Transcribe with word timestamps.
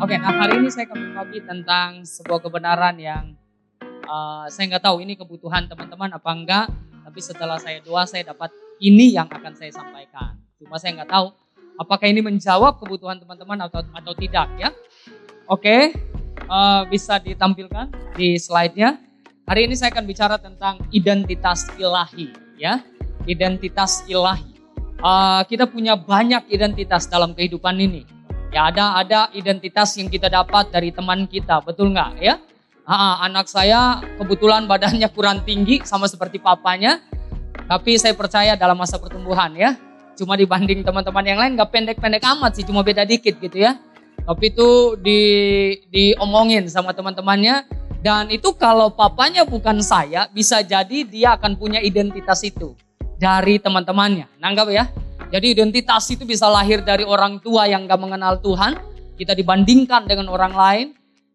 Oke, 0.00 0.16
nah 0.16 0.32
hari 0.32 0.64
ini 0.64 0.72
saya 0.72 0.88
akan 0.88 1.12
berbagi 1.12 1.44
tentang 1.44 2.08
sebuah 2.08 2.40
kebenaran 2.40 2.96
yang 2.96 3.36
uh, 4.08 4.48
saya 4.48 4.72
nggak 4.72 4.88
tahu 4.88 5.04
ini 5.04 5.12
kebutuhan 5.12 5.68
teman-teman 5.68 6.08
apa 6.16 6.30
enggak. 6.32 6.66
Tapi 7.04 7.20
setelah 7.20 7.60
saya 7.60 7.84
doa, 7.84 8.08
saya 8.08 8.24
dapat 8.32 8.48
ini 8.80 9.12
yang 9.12 9.28
akan 9.28 9.52
saya 9.52 9.68
sampaikan. 9.68 10.40
Cuma 10.56 10.80
saya 10.80 10.96
nggak 10.96 11.10
tahu 11.12 11.36
apakah 11.76 12.08
ini 12.08 12.24
menjawab 12.24 12.80
kebutuhan 12.80 13.20
teman-teman 13.20 13.68
atau 13.68 13.84
atau 13.92 14.12
tidak 14.16 14.48
ya. 14.56 14.72
Oke, 15.44 15.92
uh, 16.48 16.88
bisa 16.88 17.20
ditampilkan 17.20 17.92
di 18.16 18.40
slide-nya. 18.40 18.96
Hari 19.44 19.68
ini 19.68 19.76
saya 19.76 19.92
akan 19.92 20.08
bicara 20.08 20.40
tentang 20.40 20.80
identitas 20.96 21.68
ilahi 21.76 22.32
ya, 22.56 22.80
identitas 23.28 24.00
ilahi. 24.08 24.48
Uh, 25.04 25.44
kita 25.44 25.68
punya 25.68 25.92
banyak 25.92 26.48
identitas 26.48 27.04
dalam 27.04 27.36
kehidupan 27.36 27.76
ini 27.76 28.19
Ya 28.50 28.66
ada 28.66 28.98
ada 28.98 29.20
identitas 29.30 29.94
yang 29.94 30.10
kita 30.10 30.26
dapat 30.26 30.74
dari 30.74 30.90
teman 30.90 31.22
kita, 31.30 31.62
betul 31.62 31.94
nggak 31.94 32.18
ya? 32.18 32.34
Ha, 32.82 33.22
anak 33.22 33.46
saya 33.46 34.02
kebetulan 34.18 34.66
badannya 34.66 35.06
kurang 35.14 35.46
tinggi 35.46 35.78
sama 35.86 36.10
seperti 36.10 36.42
papanya, 36.42 36.98
tapi 37.70 37.94
saya 37.94 38.10
percaya 38.18 38.58
dalam 38.58 38.74
masa 38.74 38.98
pertumbuhan 38.98 39.54
ya. 39.54 39.78
Cuma 40.18 40.34
dibanding 40.34 40.82
teman-teman 40.82 41.22
yang 41.22 41.38
lain 41.38 41.54
nggak 41.54 41.70
pendek-pendek 41.70 42.26
amat 42.26 42.58
sih, 42.58 42.66
cuma 42.66 42.82
beda 42.82 43.06
dikit 43.06 43.38
gitu 43.38 43.54
ya. 43.54 43.78
Tapi 44.26 44.50
itu 44.50 44.98
di 44.98 45.20
diomongin 45.86 46.66
sama 46.66 46.90
teman-temannya 46.90 47.70
dan 48.02 48.34
itu 48.34 48.50
kalau 48.58 48.90
papanya 48.90 49.46
bukan 49.46 49.78
saya, 49.78 50.26
bisa 50.26 50.58
jadi 50.66 51.06
dia 51.06 51.38
akan 51.38 51.54
punya 51.54 51.78
identitas 51.78 52.42
itu 52.42 52.74
dari 53.14 53.62
teman-temannya. 53.62 54.26
Nanggap 54.42 54.66
ya? 54.74 54.90
Jadi 55.30 55.54
identitas 55.54 56.10
itu 56.10 56.26
bisa 56.26 56.50
lahir 56.50 56.82
dari 56.82 57.06
orang 57.06 57.38
tua 57.38 57.70
yang 57.70 57.86
gak 57.86 58.02
mengenal 58.02 58.42
Tuhan. 58.42 58.74
Kita 59.14 59.30
dibandingkan 59.38 60.10
dengan 60.10 60.26
orang 60.26 60.54
lain. 60.54 60.86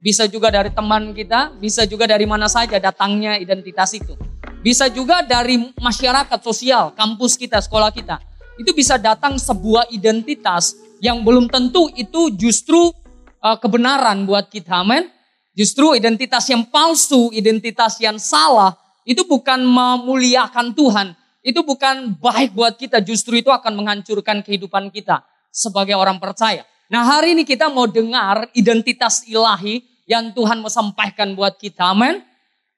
Bisa 0.03 0.27
juga 0.29 0.51
dari 0.51 0.69
teman 0.69 1.15
kita, 1.15 1.55
bisa 1.57 1.87
juga 1.87 2.05
dari 2.05 2.27
mana 2.29 2.45
saja 2.45 2.77
datangnya 2.77 3.39
identitas 3.39 3.95
itu. 3.95 4.13
Bisa 4.61 4.85
juga 4.91 5.25
dari 5.25 5.71
masyarakat 5.79 6.39
sosial, 6.43 6.93
kampus 6.93 7.39
kita, 7.39 7.57
sekolah 7.63 7.89
kita. 7.89 8.21
Itu 8.59 8.75
bisa 8.75 9.01
datang 9.01 9.39
sebuah 9.41 9.89
identitas 9.89 10.77
yang 11.01 11.25
belum 11.25 11.49
tentu 11.49 11.89
itu 11.97 12.29
justru 12.37 12.93
uh, 13.41 13.57
kebenaran 13.57 14.27
buat 14.29 14.51
kita, 14.51 14.85
amin. 14.85 15.09
Justru 15.55 15.95
identitas 15.95 16.45
yang 16.51 16.67
palsu, 16.67 17.31
identitas 17.31 17.97
yang 17.97 18.19
salah, 18.19 18.75
itu 19.07 19.23
bukan 19.25 19.63
memuliakan 19.63 20.75
Tuhan, 20.75 21.15
itu 21.45 21.61
bukan 21.61 22.17
baik 22.17 22.57
buat 22.57 22.73
kita, 22.73 23.05
justru 23.05 23.37
itu 23.37 23.53
akan 23.53 23.77
menghancurkan 23.77 24.41
kehidupan 24.41 24.89
kita 24.89 25.21
sebagai 25.53 25.93
orang 25.93 26.17
percaya. 26.17 26.65
Nah 26.89 27.05
hari 27.05 27.37
ini 27.37 27.45
kita 27.45 27.69
mau 27.69 27.85
dengar 27.85 28.49
identitas 28.57 29.21
ilahi 29.29 29.85
yang 30.09 30.33
Tuhan 30.33 30.65
mau 30.65 30.73
sampaikan 30.73 31.37
buat 31.37 31.61
kita, 31.61 31.93
amin. 31.93 32.25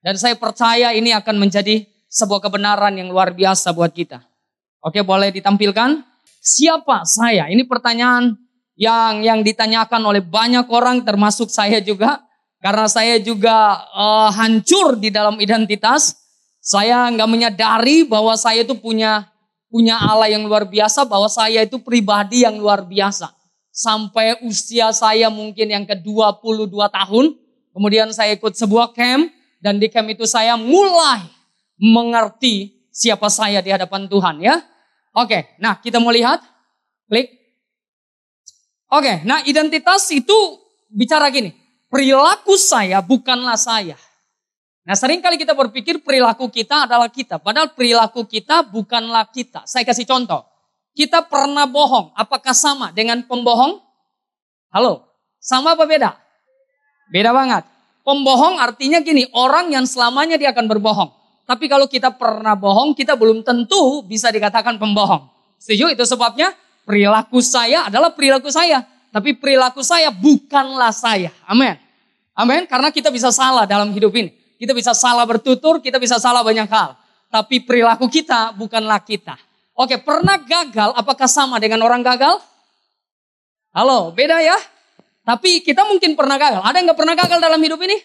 Dan 0.04 0.20
saya 0.20 0.36
percaya 0.36 0.92
ini 0.92 1.16
akan 1.16 1.40
menjadi 1.40 1.88
sebuah 2.12 2.44
kebenaran 2.44 2.96
yang 3.00 3.08
luar 3.08 3.32
biasa 3.32 3.72
buat 3.72 3.96
kita. 3.96 4.20
Oke 4.84 5.00
boleh 5.04 5.32
ditampilkan? 5.32 6.04
Siapa 6.44 7.04
saya? 7.04 7.48
Ini 7.52 7.64
pertanyaan 7.68 8.36
yang 8.80 9.26
yang 9.26 9.40
ditanyakan 9.44 10.00
oleh 10.06 10.24
banyak 10.24 10.68
orang 10.72 11.04
termasuk 11.04 11.52
saya 11.52 11.80
juga. 11.80 12.24
Karena 12.58 12.90
saya 12.90 13.22
juga 13.22 13.86
uh, 13.94 14.34
hancur 14.34 14.98
di 14.98 15.14
dalam 15.14 15.38
identitas. 15.38 16.18
Saya 16.68 17.08
nggak 17.16 17.32
menyadari 17.32 18.04
bahwa 18.04 18.36
saya 18.36 18.68
itu 18.68 18.76
punya 18.76 19.32
punya 19.72 19.96
Allah 19.96 20.28
yang 20.28 20.44
luar 20.44 20.68
biasa, 20.68 21.08
bahwa 21.08 21.32
saya 21.32 21.64
itu 21.64 21.80
pribadi 21.80 22.44
yang 22.44 22.60
luar 22.60 22.84
biasa. 22.84 23.32
Sampai 23.72 24.36
usia 24.44 24.92
saya 24.92 25.32
mungkin 25.32 25.72
yang 25.72 25.88
ke-22 25.88 26.76
tahun, 26.76 27.26
kemudian 27.72 28.12
saya 28.12 28.36
ikut 28.36 28.52
sebuah 28.52 28.92
camp, 28.92 29.32
dan 29.64 29.80
di 29.80 29.88
camp 29.88 30.12
itu 30.12 30.28
saya 30.28 30.60
mulai 30.60 31.24
mengerti 31.80 32.84
siapa 32.92 33.32
saya 33.32 33.64
di 33.64 33.72
hadapan 33.72 34.10
Tuhan 34.12 34.36
ya. 34.44 34.60
Oke, 35.16 35.56
nah 35.64 35.80
kita 35.80 36.04
mau 36.04 36.12
lihat. 36.12 36.44
Klik. 37.08 37.32
Oke, 38.92 39.24
nah 39.24 39.40
identitas 39.48 40.04
itu 40.12 40.36
bicara 40.92 41.32
gini. 41.32 41.56
Perilaku 41.88 42.60
saya 42.60 43.00
bukanlah 43.00 43.56
saya. 43.56 43.96
Nah 44.88 44.96
sering 44.96 45.20
kali 45.20 45.36
kita 45.36 45.52
berpikir 45.52 46.00
perilaku 46.00 46.48
kita 46.48 46.88
adalah 46.88 47.12
kita. 47.12 47.44
Padahal 47.44 47.76
perilaku 47.76 48.24
kita 48.24 48.64
bukanlah 48.64 49.28
kita. 49.28 49.68
Saya 49.68 49.84
kasih 49.84 50.08
contoh. 50.08 50.48
Kita 50.96 51.28
pernah 51.28 51.68
bohong. 51.68 52.16
Apakah 52.16 52.56
sama 52.56 52.96
dengan 52.96 53.20
pembohong? 53.28 53.84
Halo? 54.72 55.04
Sama 55.44 55.76
apa 55.76 55.84
beda? 55.84 56.16
Beda 57.12 57.36
banget. 57.36 57.68
Pembohong 58.08 58.64
artinya 58.64 59.04
gini. 59.04 59.28
Orang 59.36 59.76
yang 59.76 59.84
selamanya 59.84 60.40
dia 60.40 60.56
akan 60.56 60.72
berbohong. 60.72 61.12
Tapi 61.44 61.68
kalau 61.68 61.92
kita 61.92 62.16
pernah 62.16 62.56
bohong, 62.56 62.96
kita 62.96 63.20
belum 63.20 63.44
tentu 63.44 64.08
bisa 64.08 64.32
dikatakan 64.32 64.80
pembohong. 64.80 65.28
Setuju? 65.60 65.92
Itu 66.00 66.08
sebabnya 66.08 66.56
perilaku 66.88 67.44
saya 67.44 67.92
adalah 67.92 68.16
perilaku 68.16 68.48
saya. 68.48 68.88
Tapi 69.12 69.36
perilaku 69.36 69.84
saya 69.84 70.16
bukanlah 70.16 70.96
saya. 70.96 71.28
Amin. 71.44 71.76
Amin. 72.40 72.64
Karena 72.72 72.88
kita 72.88 73.12
bisa 73.12 73.36
salah 73.36 73.68
dalam 73.68 73.92
hidup 73.92 74.16
ini. 74.16 74.37
Kita 74.58 74.74
bisa 74.74 74.98
salah 74.98 75.24
bertutur, 75.30 75.80
kita 75.80 76.02
bisa 76.02 76.18
salah 76.18 76.42
banyak 76.42 76.66
hal. 76.66 76.98
Tapi 77.30 77.62
perilaku 77.62 78.10
kita 78.10 78.58
bukanlah 78.58 79.00
kita. 79.06 79.38
Oke, 79.78 80.02
pernah 80.02 80.42
gagal 80.42 80.98
apakah 80.98 81.30
sama 81.30 81.62
dengan 81.62 81.86
orang 81.86 82.02
gagal? 82.02 82.42
Halo, 83.78 84.10
beda 84.10 84.42
ya? 84.42 84.58
Tapi 85.22 85.62
kita 85.62 85.86
mungkin 85.86 86.18
pernah 86.18 86.42
gagal. 86.42 86.66
Ada 86.66 86.82
yang 86.82 86.90
gak 86.90 87.00
pernah 87.00 87.14
gagal 87.14 87.38
dalam 87.38 87.62
hidup 87.62 87.78
ini? 87.86 88.02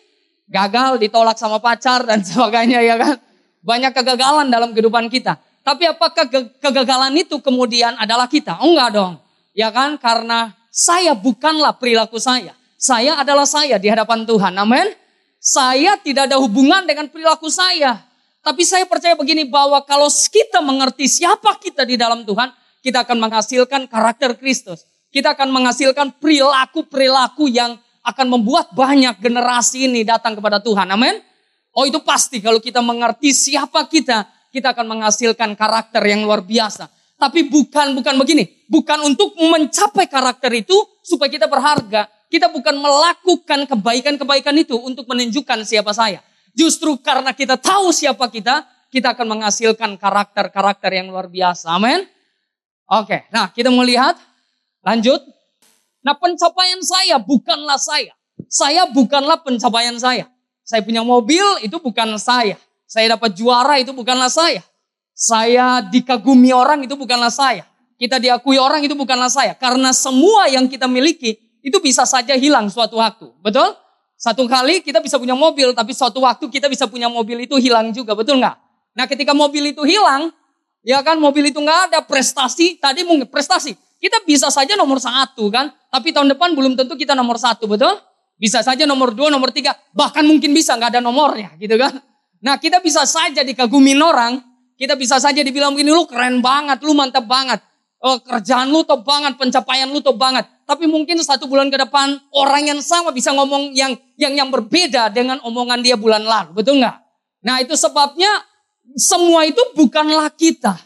Gagal, 0.52 1.00
ditolak 1.00 1.40
sama 1.40 1.56
pacar 1.64 2.04
dan 2.04 2.20
sebagainya 2.28 2.84
ya 2.84 3.00
kan? 3.00 3.16
Banyak 3.64 3.96
kegagalan 3.96 4.52
dalam 4.52 4.76
kehidupan 4.76 5.08
kita. 5.08 5.40
Tapi 5.62 5.88
apakah 5.88 6.28
kegagalan 6.60 7.14
itu 7.16 7.38
kemudian 7.38 7.96
adalah 7.96 8.28
kita? 8.28 8.60
Oh 8.60 8.74
enggak 8.74 8.90
dong. 8.92 9.14
Ya 9.56 9.72
kan? 9.72 9.96
Karena 9.96 10.52
saya 10.68 11.14
bukanlah 11.16 11.78
perilaku 11.78 12.18
saya. 12.18 12.52
Saya 12.76 13.16
adalah 13.22 13.46
saya 13.46 13.78
di 13.78 13.86
hadapan 13.86 14.26
Tuhan. 14.26 14.52
Amin. 14.58 14.90
Saya 15.42 15.98
tidak 15.98 16.30
ada 16.30 16.38
hubungan 16.38 16.86
dengan 16.86 17.10
perilaku 17.10 17.50
saya. 17.50 17.98
Tapi 18.46 18.62
saya 18.62 18.86
percaya 18.86 19.18
begini 19.18 19.42
bahwa 19.42 19.82
kalau 19.82 20.06
kita 20.06 20.62
mengerti 20.62 21.10
siapa 21.10 21.58
kita 21.58 21.82
di 21.82 21.98
dalam 21.98 22.22
Tuhan, 22.22 22.46
kita 22.78 23.02
akan 23.02 23.18
menghasilkan 23.18 23.90
karakter 23.90 24.38
Kristus. 24.38 24.86
Kita 25.10 25.34
akan 25.34 25.50
menghasilkan 25.50 26.22
perilaku-perilaku 26.22 27.50
yang 27.50 27.74
akan 28.06 28.26
membuat 28.38 28.70
banyak 28.70 29.18
generasi 29.18 29.90
ini 29.90 30.06
datang 30.06 30.38
kepada 30.38 30.62
Tuhan. 30.62 30.86
Amin. 30.94 31.18
Oh 31.74 31.82
itu 31.90 31.98
pasti 32.06 32.38
kalau 32.38 32.62
kita 32.62 32.78
mengerti 32.78 33.34
siapa 33.34 33.90
kita, 33.90 34.30
kita 34.54 34.70
akan 34.78 34.94
menghasilkan 34.94 35.58
karakter 35.58 36.06
yang 36.06 36.22
luar 36.22 36.46
biasa. 36.46 36.86
Tapi 37.18 37.50
bukan 37.50 37.98
bukan 37.98 38.14
begini, 38.14 38.66
bukan 38.70 39.10
untuk 39.10 39.34
mencapai 39.38 40.06
karakter 40.06 40.54
itu 40.54 40.74
supaya 41.02 41.30
kita 41.30 41.50
berharga, 41.50 42.06
kita 42.32 42.48
bukan 42.48 42.80
melakukan 42.80 43.68
kebaikan-kebaikan 43.68 44.56
itu 44.56 44.72
untuk 44.80 45.04
menunjukkan 45.04 45.68
siapa 45.68 45.92
saya. 45.92 46.24
Justru 46.56 46.96
karena 47.04 47.36
kita 47.36 47.60
tahu 47.60 47.92
siapa 47.92 48.32
kita, 48.32 48.64
kita 48.88 49.12
akan 49.12 49.36
menghasilkan 49.36 50.00
karakter-karakter 50.00 50.96
yang 50.96 51.12
luar 51.12 51.28
biasa. 51.28 51.76
Amin. 51.76 52.08
Oke, 52.88 53.28
nah 53.28 53.52
kita 53.52 53.68
mau 53.68 53.84
lihat. 53.84 54.16
Lanjut. 54.80 55.20
Nah 56.00 56.16
pencapaian 56.16 56.80
saya 56.80 57.20
bukanlah 57.20 57.76
saya. 57.76 58.16
Saya 58.48 58.88
bukanlah 58.88 59.44
pencapaian 59.44 60.00
saya. 60.00 60.24
Saya 60.64 60.80
punya 60.80 61.04
mobil 61.04 61.44
itu 61.60 61.76
bukan 61.76 62.16
saya. 62.16 62.56
Saya 62.88 63.12
dapat 63.12 63.36
juara 63.36 63.76
itu 63.76 63.92
bukanlah 63.92 64.32
saya. 64.32 64.64
Saya 65.12 65.84
dikagumi 65.84 66.56
orang 66.56 66.88
itu 66.88 66.96
bukanlah 66.96 67.28
saya. 67.28 67.68
Kita 68.00 68.16
diakui 68.16 68.56
orang 68.56 68.80
itu 68.80 68.96
bukanlah 68.96 69.28
saya. 69.28 69.52
Karena 69.52 69.92
semua 69.92 70.48
yang 70.48 70.64
kita 70.64 70.88
miliki 70.88 71.51
itu 71.62 71.78
bisa 71.78 72.02
saja 72.02 72.34
hilang 72.34 72.66
suatu 72.68 72.98
waktu. 72.98 73.30
Betul? 73.40 73.78
Satu 74.18 74.46
kali 74.46 74.82
kita 74.82 75.02
bisa 75.02 75.18
punya 75.18 75.34
mobil, 75.34 75.74
tapi 75.74 75.94
suatu 75.94 76.22
waktu 76.22 76.46
kita 76.46 76.70
bisa 76.70 76.86
punya 76.86 77.06
mobil 77.10 77.42
itu 77.42 77.58
hilang 77.58 77.90
juga. 77.90 78.14
Betul 78.14 78.42
nggak? 78.42 78.56
Nah 78.98 79.06
ketika 79.06 79.32
mobil 79.32 79.74
itu 79.74 79.82
hilang, 79.82 80.30
ya 80.82 81.02
kan 81.02 81.18
mobil 81.18 81.50
itu 81.50 81.58
nggak 81.58 81.90
ada 81.90 81.98
prestasi. 82.06 82.78
Tadi 82.78 83.02
mungkin 83.02 83.26
prestasi. 83.26 83.74
Kita 84.02 84.22
bisa 84.26 84.50
saja 84.50 84.74
nomor 84.74 84.98
satu 84.98 85.50
kan. 85.50 85.70
Tapi 85.90 86.10
tahun 86.10 86.34
depan 86.34 86.54
belum 86.58 86.74
tentu 86.74 86.98
kita 86.98 87.14
nomor 87.14 87.38
satu. 87.38 87.70
Betul? 87.70 87.98
Bisa 88.38 88.58
saja 88.62 88.82
nomor 88.86 89.14
dua, 89.14 89.30
nomor 89.30 89.54
tiga. 89.54 89.74
Bahkan 89.94 90.26
mungkin 90.26 90.50
bisa 90.50 90.74
nggak 90.74 90.98
ada 90.98 91.00
nomornya 91.02 91.54
gitu 91.62 91.78
kan. 91.78 91.94
Nah 92.42 92.58
kita 92.58 92.82
bisa 92.82 93.06
saja 93.06 93.46
dikagumin 93.46 94.02
orang. 94.02 94.42
Kita 94.74 94.98
bisa 94.98 95.22
saja 95.22 95.46
dibilang 95.46 95.78
begini, 95.78 95.94
lu 95.94 96.10
keren 96.10 96.42
banget, 96.42 96.82
lu 96.82 96.90
mantap 96.90 97.22
banget. 97.22 97.62
Oh, 98.02 98.18
kerjaan 98.18 98.66
lu 98.66 98.82
top 98.82 99.06
banget, 99.06 99.38
pencapaian 99.38 99.86
lu 99.86 100.02
top 100.02 100.18
banget. 100.18 100.42
Tapi 100.72 100.88
mungkin 100.88 101.20
satu 101.20 101.44
bulan 101.44 101.68
ke 101.68 101.76
depan 101.76 102.16
orang 102.32 102.72
yang 102.72 102.80
sama 102.80 103.12
bisa 103.12 103.28
ngomong 103.36 103.76
yang 103.76 103.92
yang 104.16 104.32
yang 104.32 104.48
berbeda 104.48 105.12
dengan 105.12 105.36
omongan 105.44 105.84
dia 105.84 106.00
bulan 106.00 106.24
lalu, 106.24 106.56
betul 106.56 106.80
nggak? 106.80 106.96
Nah 107.44 107.60
itu 107.60 107.76
sebabnya 107.76 108.40
semua 108.96 109.44
itu 109.44 109.60
bukanlah 109.76 110.32
kita. 110.32 110.80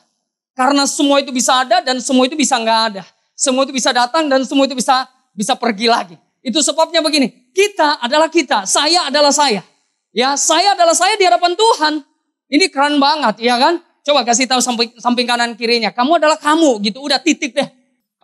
Karena 0.58 0.90
semua 0.90 1.22
itu 1.22 1.30
bisa 1.30 1.62
ada 1.62 1.78
dan 1.78 2.02
semua 2.02 2.26
itu 2.26 2.34
bisa 2.34 2.58
nggak 2.58 2.80
ada. 2.90 3.06
Semua 3.38 3.62
itu 3.62 3.70
bisa 3.70 3.94
datang 3.94 4.26
dan 4.26 4.42
semua 4.42 4.66
itu 4.66 4.74
bisa 4.74 5.06
bisa 5.38 5.54
pergi 5.54 5.86
lagi. 5.86 6.18
Itu 6.42 6.58
sebabnya 6.66 6.98
begini, 6.98 7.54
kita 7.54 8.02
adalah 8.02 8.26
kita, 8.26 8.66
saya 8.66 9.06
adalah 9.06 9.30
saya. 9.30 9.62
Ya, 10.10 10.34
saya 10.34 10.74
adalah 10.74 10.98
saya 10.98 11.14
di 11.14 11.22
hadapan 11.30 11.54
Tuhan. 11.54 12.02
Ini 12.50 12.66
keren 12.74 12.98
banget, 12.98 13.38
ya 13.38 13.54
kan? 13.54 13.78
Coba 14.02 14.26
kasih 14.26 14.50
tahu 14.50 14.58
samping, 14.58 14.98
samping 14.98 15.30
kanan 15.30 15.54
kirinya, 15.54 15.94
kamu 15.94 16.18
adalah 16.18 16.38
kamu 16.42 16.82
gitu, 16.82 17.06
udah 17.06 17.22
titik 17.22 17.54
deh. 17.54 17.68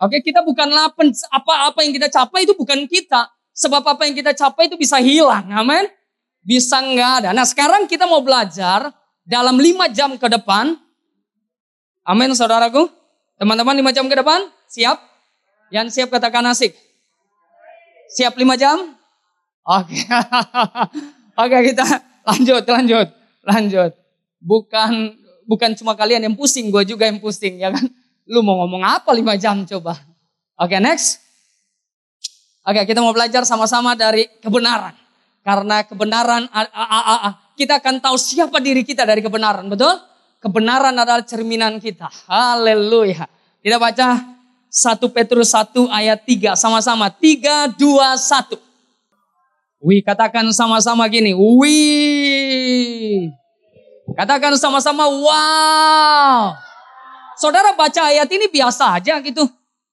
Oke, 0.01 0.25
kita 0.25 0.41
bukanlah 0.41 0.89
apa-apa 1.29 1.79
yang 1.85 1.93
kita 1.93 2.09
capai 2.09 2.49
itu 2.49 2.57
bukan 2.57 2.89
kita. 2.89 3.29
Sebab 3.53 3.85
apa 3.85 4.09
yang 4.09 4.17
kita 4.17 4.33
capai 4.33 4.65
itu 4.65 4.73
bisa 4.73 4.97
hilang, 4.97 5.45
amin. 5.53 5.85
Bisa 6.41 6.81
enggak 6.81 7.23
ada. 7.23 7.29
Nah 7.31 7.45
sekarang 7.45 7.85
kita 7.85 8.09
mau 8.09 8.19
belajar 8.25 8.89
dalam 9.23 9.61
lima 9.61 9.85
jam 9.87 10.17
ke 10.17 10.27
depan. 10.27 10.73
Amin 12.03 12.33
saudaraku. 12.33 12.89
Teman-teman 13.37 13.77
lima 13.77 13.93
jam 13.93 14.09
ke 14.09 14.15
depan, 14.17 14.49
siap? 14.67 14.97
Yang 15.69 15.95
siap 15.95 16.09
katakan 16.09 16.43
asik. 16.49 16.73
Siap 18.17 18.33
lima 18.35 18.57
jam? 18.57 18.97
Oke. 19.63 20.03
Oke 21.43 21.57
kita 21.73 21.85
lanjut, 22.27 22.63
lanjut, 22.67 23.07
lanjut. 23.45 23.91
Bukan 24.43 24.91
bukan 25.47 25.71
cuma 25.77 25.95
kalian 25.95 26.25
yang 26.27 26.35
pusing, 26.35 26.73
gue 26.73 26.83
juga 26.83 27.07
yang 27.07 27.21
pusing 27.21 27.61
ya 27.61 27.71
kan. 27.71 27.85
Lu 28.27 28.39
mau 28.39 28.63
ngomong 28.63 28.83
apa 28.87 29.11
lima 29.11 29.35
jam 29.35 29.67
coba? 29.67 29.99
Oke 30.59 30.79
next. 30.79 31.19
Oke 32.63 32.87
kita 32.87 33.03
mau 33.03 33.11
belajar 33.11 33.43
sama-sama 33.43 33.95
dari 33.95 34.27
kebenaran. 34.39 34.95
Karena 35.43 35.83
kebenaran, 35.83 36.47
kita 37.59 37.83
akan 37.83 37.99
tahu 37.99 38.15
siapa 38.15 38.63
diri 38.63 38.87
kita 38.87 39.03
dari 39.03 39.19
kebenaran, 39.19 39.67
betul? 39.67 39.91
Kebenaran 40.39 40.95
adalah 40.95 41.19
cerminan 41.27 41.83
kita. 41.83 42.07
Haleluya. 42.31 43.27
Kita 43.59 43.75
baca 43.75 44.23
1 44.71 45.03
Petrus 45.11 45.51
1 45.51 45.91
ayat 45.91 46.23
3 46.23 46.55
sama-sama. 46.55 47.11
3, 47.11 47.75
2, 47.75 47.75
1. 47.75 48.55
Wih, 49.83 49.99
katakan 49.99 50.47
sama-sama 50.55 51.03
gini. 51.11 51.35
Wih. 51.35 53.27
Katakan 54.15 54.55
sama-sama 54.55 55.11
wow. 55.11 56.55
Saudara 57.37 57.73
baca 57.73 58.09
ayat 58.09 58.29
ini 58.29 58.49
biasa 58.49 58.99
aja 58.99 59.19
gitu. 59.23 59.45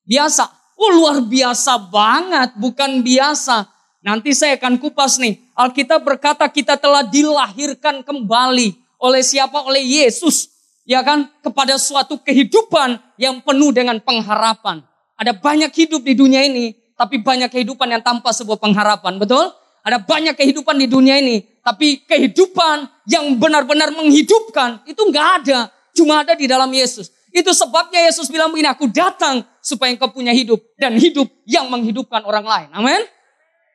Biasa. 0.05 0.49
Oh 0.77 0.91
luar 0.97 1.21
biasa 1.25 1.79
banget. 1.93 2.57
Bukan 2.57 3.05
biasa. 3.05 3.69
Nanti 4.01 4.33
saya 4.33 4.57
akan 4.57 4.81
kupas 4.81 5.21
nih. 5.21 5.41
Alkitab 5.57 6.01
berkata 6.05 6.49
kita 6.49 6.81
telah 6.81 7.05
dilahirkan 7.05 8.01
kembali. 8.01 8.77
Oleh 9.01 9.23
siapa? 9.25 9.61
Oleh 9.65 9.85
Yesus. 9.85 10.49
Ya 10.89 11.05
kan? 11.05 11.29
Kepada 11.45 11.77
suatu 11.77 12.21
kehidupan 12.21 13.01
yang 13.21 13.45
penuh 13.45 13.73
dengan 13.73 14.01
pengharapan. 14.01 14.81
Ada 15.21 15.37
banyak 15.37 15.73
hidup 15.77 16.01
di 16.01 16.17
dunia 16.17 16.45
ini. 16.45 16.73
Tapi 16.97 17.21
banyak 17.21 17.49
kehidupan 17.53 17.89
yang 17.89 18.05
tanpa 18.05 18.33
sebuah 18.33 18.61
pengharapan. 18.61 19.17
Betul? 19.21 19.53
Ada 19.81 19.97
banyak 20.05 20.37
kehidupan 20.37 20.77
di 20.77 20.87
dunia 20.89 21.17
ini, 21.17 21.41
tapi 21.65 22.05
kehidupan 22.05 22.85
yang 23.09 23.33
benar-benar 23.41 23.89
menghidupkan 23.97 24.85
itu 24.85 25.01
nggak 25.09 25.29
ada, 25.41 25.73
cuma 25.97 26.21
ada 26.21 26.37
di 26.37 26.45
dalam 26.45 26.69
Yesus. 26.69 27.09
Itu 27.31 27.55
sebabnya 27.55 28.03
Yesus 28.11 28.27
bilang 28.27 28.51
begini, 28.51 28.71
aku 28.71 28.91
datang 28.91 29.47
supaya 29.63 29.95
engkau 29.95 30.11
punya 30.11 30.35
hidup 30.35 30.59
dan 30.75 30.99
hidup 30.99 31.31
yang 31.47 31.71
menghidupkan 31.71 32.27
orang 32.27 32.43
lain. 32.43 32.69
Amin. 32.75 33.03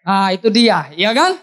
Nah 0.05 0.29
itu 0.35 0.51
dia, 0.51 0.91
ya 0.93 1.15
kan? 1.15 1.39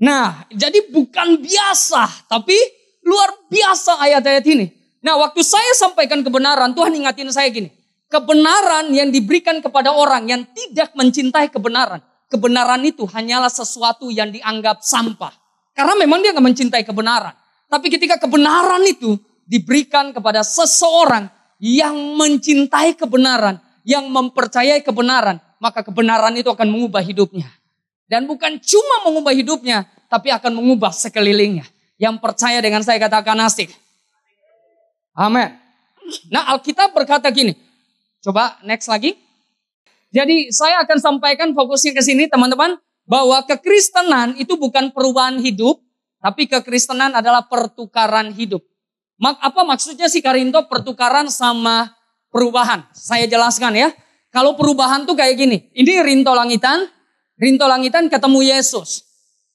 Nah 0.00 0.48
jadi 0.48 0.88
bukan 0.88 1.38
biasa, 1.38 2.26
tapi 2.26 2.56
luar 3.04 3.30
biasa 3.52 4.00
ayat-ayat 4.00 4.44
ini. 4.48 4.66
Nah 5.04 5.20
waktu 5.20 5.44
saya 5.44 5.76
sampaikan 5.76 6.24
kebenaran, 6.24 6.72
Tuhan 6.72 6.96
ingatin 6.96 7.28
saya 7.28 7.52
gini. 7.52 7.68
Kebenaran 8.08 8.92
yang 8.92 9.08
diberikan 9.08 9.60
kepada 9.60 9.92
orang 9.92 10.28
yang 10.28 10.42
tidak 10.52 10.92
mencintai 10.96 11.48
kebenaran 11.48 12.00
kebenaran 12.32 12.80
itu 12.80 13.04
hanyalah 13.04 13.52
sesuatu 13.52 14.08
yang 14.08 14.32
dianggap 14.32 14.80
sampah. 14.80 15.36
Karena 15.76 15.92
memang 16.00 16.24
dia 16.24 16.32
nggak 16.32 16.46
mencintai 16.48 16.84
kebenaran. 16.88 17.36
Tapi 17.68 17.92
ketika 17.92 18.16
kebenaran 18.16 18.80
itu 18.88 19.20
diberikan 19.44 20.16
kepada 20.16 20.40
seseorang 20.40 21.28
yang 21.62 22.18
mencintai 22.18 22.98
kebenaran, 22.98 23.62
yang 23.86 24.10
mempercayai 24.10 24.82
kebenaran, 24.82 25.38
maka 25.62 25.86
kebenaran 25.86 26.34
itu 26.34 26.50
akan 26.50 26.66
mengubah 26.66 26.98
hidupnya. 26.98 27.46
Dan 28.10 28.26
bukan 28.26 28.58
cuma 28.58 29.06
mengubah 29.06 29.30
hidupnya, 29.30 29.86
tapi 30.10 30.34
akan 30.34 30.58
mengubah 30.58 30.90
sekelilingnya. 30.90 31.62
Yang 32.02 32.18
percaya 32.18 32.58
dengan 32.58 32.82
saya 32.82 32.98
katakan 32.98 33.38
asik. 33.46 33.70
Amin. 35.14 35.54
Nah 36.34 36.50
Alkitab 36.50 36.90
berkata 36.90 37.30
gini. 37.30 37.54
Coba 38.18 38.58
next 38.66 38.90
lagi. 38.90 39.14
Jadi 40.10 40.50
saya 40.50 40.82
akan 40.82 40.98
sampaikan 40.98 41.54
fokusnya 41.54 41.94
ke 41.94 42.02
sini 42.02 42.26
teman-teman. 42.26 42.74
Bahwa 43.06 43.38
kekristenan 43.46 44.34
itu 44.34 44.58
bukan 44.58 44.90
perubahan 44.90 45.38
hidup. 45.38 45.78
Tapi 46.18 46.50
kekristenan 46.50 47.14
adalah 47.14 47.46
pertukaran 47.46 48.34
hidup. 48.34 48.66
Mak, 49.22 49.38
apa 49.38 49.62
maksudnya 49.62 50.10
sih 50.10 50.18
Karinto 50.18 50.66
pertukaran 50.66 51.30
sama 51.30 51.94
perubahan? 52.34 52.82
Saya 52.90 53.30
jelaskan 53.30 53.70
ya. 53.78 53.94
Kalau 54.34 54.58
perubahan 54.58 55.06
tuh 55.06 55.14
kayak 55.14 55.38
gini. 55.38 55.70
Ini 55.78 56.02
rinto 56.02 56.34
langitan. 56.34 56.90
Rinto 57.38 57.70
langitan 57.70 58.10
ketemu 58.10 58.50
Yesus. 58.50 59.06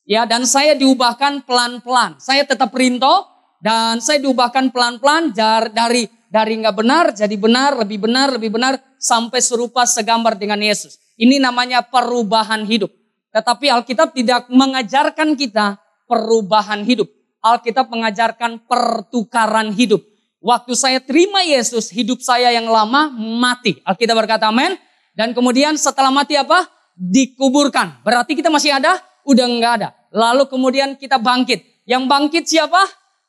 Ya 0.08 0.24
dan 0.24 0.48
saya 0.48 0.72
diubahkan 0.72 1.44
pelan-pelan. 1.44 2.16
Saya 2.24 2.48
tetap 2.48 2.72
rinto 2.72 3.28
dan 3.60 4.00
saya 4.00 4.24
diubahkan 4.24 4.72
pelan-pelan 4.72 5.36
dari 5.76 6.08
dari 6.32 6.54
nggak 6.64 6.76
benar 6.76 7.06
jadi 7.12 7.36
benar, 7.36 7.76
lebih 7.76 8.08
benar, 8.08 8.40
lebih 8.40 8.56
benar 8.56 8.80
sampai 8.96 9.44
serupa 9.44 9.84
segambar 9.84 10.40
dengan 10.40 10.64
Yesus. 10.64 10.96
Ini 11.20 11.44
namanya 11.44 11.84
perubahan 11.84 12.64
hidup. 12.64 12.88
Tetapi 13.36 13.68
Alkitab 13.68 14.16
tidak 14.16 14.48
mengajarkan 14.48 15.36
kita 15.36 15.76
perubahan 16.08 16.88
hidup. 16.88 17.17
Alkitab 17.42 17.88
mengajarkan 17.88 18.66
pertukaran 18.66 19.72
hidup. 19.74 20.02
Waktu 20.38 20.74
saya 20.78 21.00
terima 21.02 21.42
Yesus, 21.42 21.90
hidup 21.90 22.22
saya 22.22 22.54
yang 22.54 22.70
lama 22.70 23.10
mati. 23.12 23.82
Alkitab 23.82 24.16
berkata 24.16 24.50
amin. 24.50 24.78
Dan 25.18 25.34
kemudian 25.34 25.74
setelah 25.76 26.14
mati 26.14 26.38
apa? 26.38 26.70
Dikuburkan. 26.94 28.06
Berarti 28.06 28.38
kita 28.38 28.54
masih 28.54 28.78
ada? 28.78 29.02
Udah 29.26 29.50
nggak 29.50 29.74
ada. 29.82 29.90
Lalu 30.14 30.46
kemudian 30.46 30.94
kita 30.94 31.18
bangkit. 31.18 31.84
Yang 31.90 32.04
bangkit 32.06 32.44
siapa? 32.46 32.82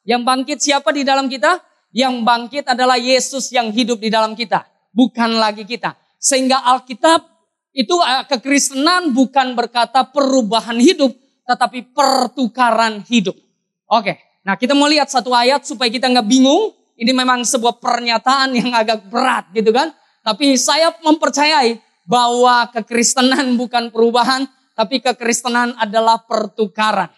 Yang 0.05 0.23
bangkit 0.25 0.59
siapa 0.61 0.89
di 0.93 1.03
dalam 1.03 1.33
kita? 1.33 1.59
Yang 1.97 2.15
bangkit 2.23 2.65
adalah 2.69 3.01
Yesus 3.01 3.49
yang 3.49 3.73
hidup 3.73 4.05
di 4.05 4.13
dalam 4.13 4.37
kita. 4.37 4.69
Bukan 4.93 5.41
lagi 5.41 5.65
kita. 5.65 5.97
Sehingga 6.21 6.61
Alkitab 6.61 7.25
itu 7.73 7.97
eh, 8.05 8.25
kekristenan 8.29 9.17
bukan 9.17 9.57
berkata 9.57 10.05
perubahan 10.05 10.77
hidup. 10.77 11.17
Tetapi 11.49 11.97
pertukaran 11.97 13.01
hidup. 13.09 13.48
Oke. 13.89 14.21
Nah 14.45 14.55
kita 14.57 14.77
mau 14.77 14.89
lihat 14.89 15.09
satu 15.09 15.33
ayat 15.33 15.65
supaya 15.65 15.89
kita 15.89 16.09
nggak 16.09 16.29
bingung. 16.29 16.77
Ini 16.99 17.15
memang 17.15 17.47
sebuah 17.47 17.79
pernyataan 17.79 18.53
yang 18.59 18.71
agak 18.75 19.09
berat 19.09 19.49
gitu 19.55 19.73
kan. 19.73 19.95
Tapi 20.21 20.59
saya 20.61 20.93
mempercayai 21.01 21.79
bahwa 22.05 22.69
kekristenan 22.75 23.55
bukan 23.61 23.89
perubahan. 23.89 24.45
Tapi 24.77 25.03
kekristenan 25.03 25.75
adalah 25.75 26.23
pertukaran. 26.23 27.11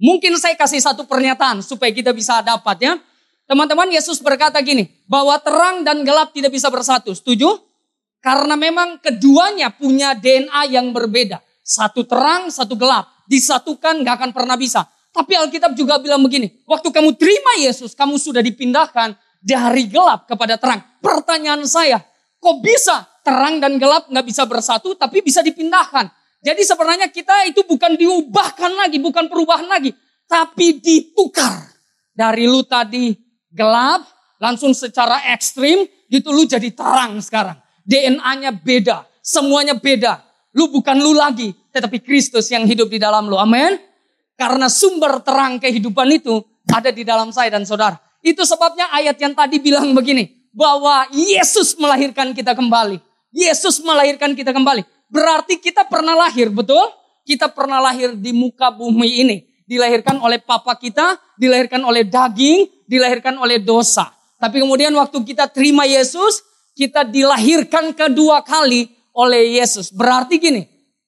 Mungkin 0.00 0.34
saya 0.40 0.56
kasih 0.56 0.80
satu 0.80 1.04
pernyataan 1.04 1.60
supaya 1.60 1.92
kita 1.92 2.10
bisa 2.10 2.40
dapat 2.40 2.76
ya. 2.80 2.94
Teman-teman 3.44 3.92
Yesus 3.92 4.24
berkata 4.24 4.56
gini, 4.64 4.88
bahwa 5.04 5.36
terang 5.36 5.84
dan 5.84 6.00
gelap 6.00 6.32
tidak 6.32 6.48
bisa 6.48 6.72
bersatu. 6.72 7.12
Setuju? 7.12 7.60
Karena 8.24 8.56
memang 8.56 8.96
keduanya 9.04 9.68
punya 9.68 10.16
DNA 10.16 10.72
yang 10.72 10.96
berbeda. 10.96 11.44
Satu 11.60 12.08
terang, 12.08 12.48
satu 12.48 12.72
gelap. 12.72 13.04
Disatukan 13.28 14.00
gak 14.00 14.16
akan 14.16 14.30
pernah 14.32 14.56
bisa. 14.56 14.88
Tapi 15.14 15.38
Alkitab 15.38 15.78
juga 15.78 16.02
bilang 16.02 16.26
begini, 16.26 16.66
waktu 16.66 16.90
kamu 16.90 17.14
terima 17.14 17.54
Yesus, 17.62 17.94
kamu 17.94 18.18
sudah 18.18 18.42
dipindahkan 18.42 19.14
dari 19.38 19.86
gelap 19.86 20.26
kepada 20.26 20.58
terang. 20.58 20.82
Pertanyaan 20.98 21.62
saya, 21.70 22.02
kok 22.42 22.58
bisa 22.58 23.06
terang 23.22 23.62
dan 23.62 23.78
gelap 23.78 24.10
gak 24.10 24.26
bisa 24.26 24.42
bersatu 24.42 24.98
tapi 24.98 25.22
bisa 25.22 25.38
dipindahkan? 25.46 26.10
Jadi 26.42 26.60
sebenarnya 26.66 27.08
kita 27.14 27.46
itu 27.46 27.62
bukan 27.62 27.94
diubahkan 27.94 28.74
lagi, 28.74 28.98
bukan 28.98 29.30
perubahan 29.30 29.70
lagi. 29.70 29.94
Tapi 30.26 30.82
ditukar. 30.82 31.72
Dari 32.10 32.50
lu 32.50 32.66
tadi 32.66 33.14
gelap, 33.54 34.02
langsung 34.42 34.74
secara 34.74 35.30
ekstrim, 35.30 35.86
gitu 36.10 36.34
lu 36.34 36.42
jadi 36.44 36.68
terang 36.74 37.22
sekarang. 37.22 37.56
DNA-nya 37.86 38.50
beda, 38.50 39.06
semuanya 39.22 39.78
beda. 39.78 40.20
Lu 40.54 40.68
bukan 40.70 40.98
lu 40.98 41.16
lagi, 41.16 41.54
tetapi 41.70 42.02
Kristus 42.02 42.50
yang 42.50 42.68
hidup 42.68 42.90
di 42.90 42.98
dalam 42.98 43.26
lu. 43.26 43.38
Amin. 43.40 43.93
Karena 44.34 44.66
sumber 44.66 45.22
terang 45.22 45.62
kehidupan 45.62 46.08
itu 46.10 46.42
ada 46.70 46.90
di 46.90 47.06
dalam 47.06 47.30
saya 47.30 47.54
dan 47.54 47.62
saudara. 47.62 47.98
Itu 48.24 48.42
sebabnya 48.42 48.90
ayat 48.90 49.20
yang 49.20 49.36
tadi 49.36 49.60
bilang 49.60 49.94
begini, 49.94 50.50
bahwa 50.50 51.06
Yesus 51.12 51.78
melahirkan 51.78 52.34
kita 52.34 52.56
kembali. 52.56 52.98
Yesus 53.34 53.82
melahirkan 53.82 54.34
kita 54.34 54.54
kembali. 54.54 54.82
Berarti 55.10 55.58
kita 55.60 55.86
pernah 55.86 56.14
lahir, 56.16 56.50
betul? 56.50 56.82
Kita 57.24 57.50
pernah 57.50 57.78
lahir 57.80 58.14
di 58.16 58.34
muka 58.34 58.70
bumi 58.74 59.22
ini 59.22 59.36
dilahirkan 59.64 60.20
oleh 60.20 60.40
papa 60.44 60.76
kita, 60.76 61.16
dilahirkan 61.40 61.80
oleh 61.80 62.04
daging, 62.04 62.84
dilahirkan 62.84 63.40
oleh 63.40 63.60
dosa. 63.64 64.12
Tapi 64.36 64.60
kemudian 64.60 64.92
waktu 64.92 65.24
kita 65.24 65.48
terima 65.48 65.88
Yesus, 65.88 66.44
kita 66.76 67.06
dilahirkan 67.06 67.96
kedua 67.96 68.44
kali 68.44 68.92
oleh 69.16 69.56
Yesus. 69.56 69.88
Berarti 69.88 70.36
gini, 70.36 70.62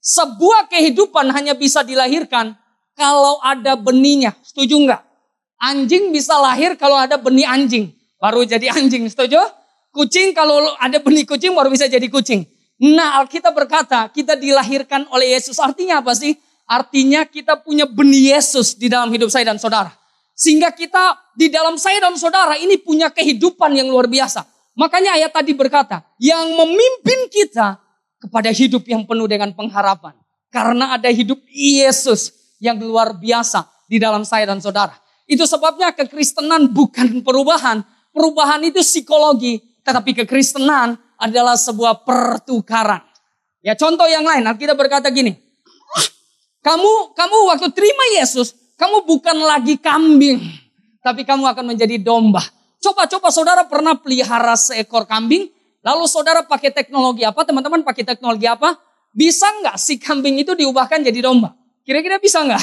Sebuah 0.07 0.71
kehidupan 0.71 1.35
hanya 1.35 1.59
bisa 1.59 1.83
dilahirkan 1.83 2.55
kalau 2.97 3.39
ada 3.45 3.77
benihnya. 3.77 4.35
Setuju 4.43 4.75
nggak? 4.89 5.03
Anjing 5.61 6.11
bisa 6.11 6.37
lahir 6.41 6.75
kalau 6.81 6.97
ada 6.97 7.21
benih 7.21 7.47
anjing. 7.47 7.93
Baru 8.17 8.43
jadi 8.43 8.73
anjing, 8.73 9.07
setuju? 9.13 9.39
Kucing 9.93 10.33
kalau 10.33 10.61
ada 10.81 11.01
benih 11.01 11.25
kucing 11.29 11.53
baru 11.53 11.69
bisa 11.73 11.89
jadi 11.89 12.05
kucing. 12.09 12.45
Nah 12.77 13.21
Alkitab 13.25 13.57
berkata 13.57 14.09
kita 14.13 14.37
dilahirkan 14.37 15.09
oleh 15.09 15.37
Yesus. 15.37 15.57
Artinya 15.57 16.05
apa 16.05 16.13
sih? 16.13 16.37
Artinya 16.69 17.25
kita 17.25 17.63
punya 17.63 17.89
benih 17.89 18.37
Yesus 18.37 18.77
di 18.77 18.93
dalam 18.93 19.09
hidup 19.09 19.33
saya 19.33 19.49
dan 19.49 19.57
saudara. 19.57 19.93
Sehingga 20.37 20.69
kita 20.69 21.17
di 21.33 21.49
dalam 21.49 21.81
saya 21.81 22.05
dan 22.05 22.13
saudara 22.21 22.61
ini 22.61 22.77
punya 22.77 23.09
kehidupan 23.09 23.73
yang 23.73 23.89
luar 23.89 24.05
biasa. 24.05 24.45
Makanya 24.77 25.17
ayat 25.17 25.33
tadi 25.33 25.57
berkata, 25.57 26.05
yang 26.21 26.53
memimpin 26.53 27.33
kita 27.33 27.81
kepada 28.21 28.53
hidup 28.53 28.85
yang 28.85 29.09
penuh 29.09 29.25
dengan 29.25 29.49
pengharapan. 29.57 30.13
Karena 30.53 31.01
ada 31.01 31.09
hidup 31.09 31.41
Yesus 31.49 32.36
yang 32.63 32.81
luar 32.81 33.17
biasa 33.17 33.67
di 33.87 34.01
dalam 34.01 34.27
saya 34.27 34.49
dan 34.49 34.59
saudara. 34.61 34.95
Itu 35.27 35.45
sebabnya 35.45 35.91
kekristenan 35.95 36.71
bukan 36.71 37.23
perubahan. 37.27 37.83
Perubahan 38.15 38.63
itu 38.65 38.81
psikologi, 38.81 39.61
tetapi 39.83 40.25
kekristenan 40.25 40.97
adalah 41.19 41.59
sebuah 41.59 42.07
pertukaran. 42.07 43.03
Ya 43.61 43.75
contoh 43.75 44.07
yang 44.07 44.23
lain, 44.23 44.47
kita 44.57 44.79
berkata 44.79 45.11
gini. 45.11 45.35
Kamu 46.63 47.15
kamu 47.15 47.37
waktu 47.55 47.69
terima 47.75 48.05
Yesus, 48.19 48.55
kamu 48.75 49.07
bukan 49.07 49.39
lagi 49.39 49.79
kambing, 49.79 50.43
tapi 50.99 51.23
kamu 51.23 51.47
akan 51.47 51.75
menjadi 51.75 51.99
domba. 52.03 52.43
Coba-coba 52.83 53.31
saudara 53.31 53.63
pernah 53.67 53.95
pelihara 53.95 54.55
seekor 54.59 55.07
kambing, 55.07 55.47
lalu 55.83 56.05
saudara 56.11 56.43
pakai 56.43 56.75
teknologi 56.75 57.23
apa? 57.23 57.43
Teman-teman 57.47 57.87
pakai 57.87 58.03
teknologi 58.03 58.51
apa? 58.51 58.79
Bisa 59.15 59.47
nggak 59.63 59.79
si 59.79 59.99
kambing 59.99 60.43
itu 60.43 60.59
diubahkan 60.59 61.07
jadi 61.07 61.23
domba? 61.23 61.55
Kira-kira 61.87 62.19
bisa 62.19 62.43
nggak? 62.43 62.63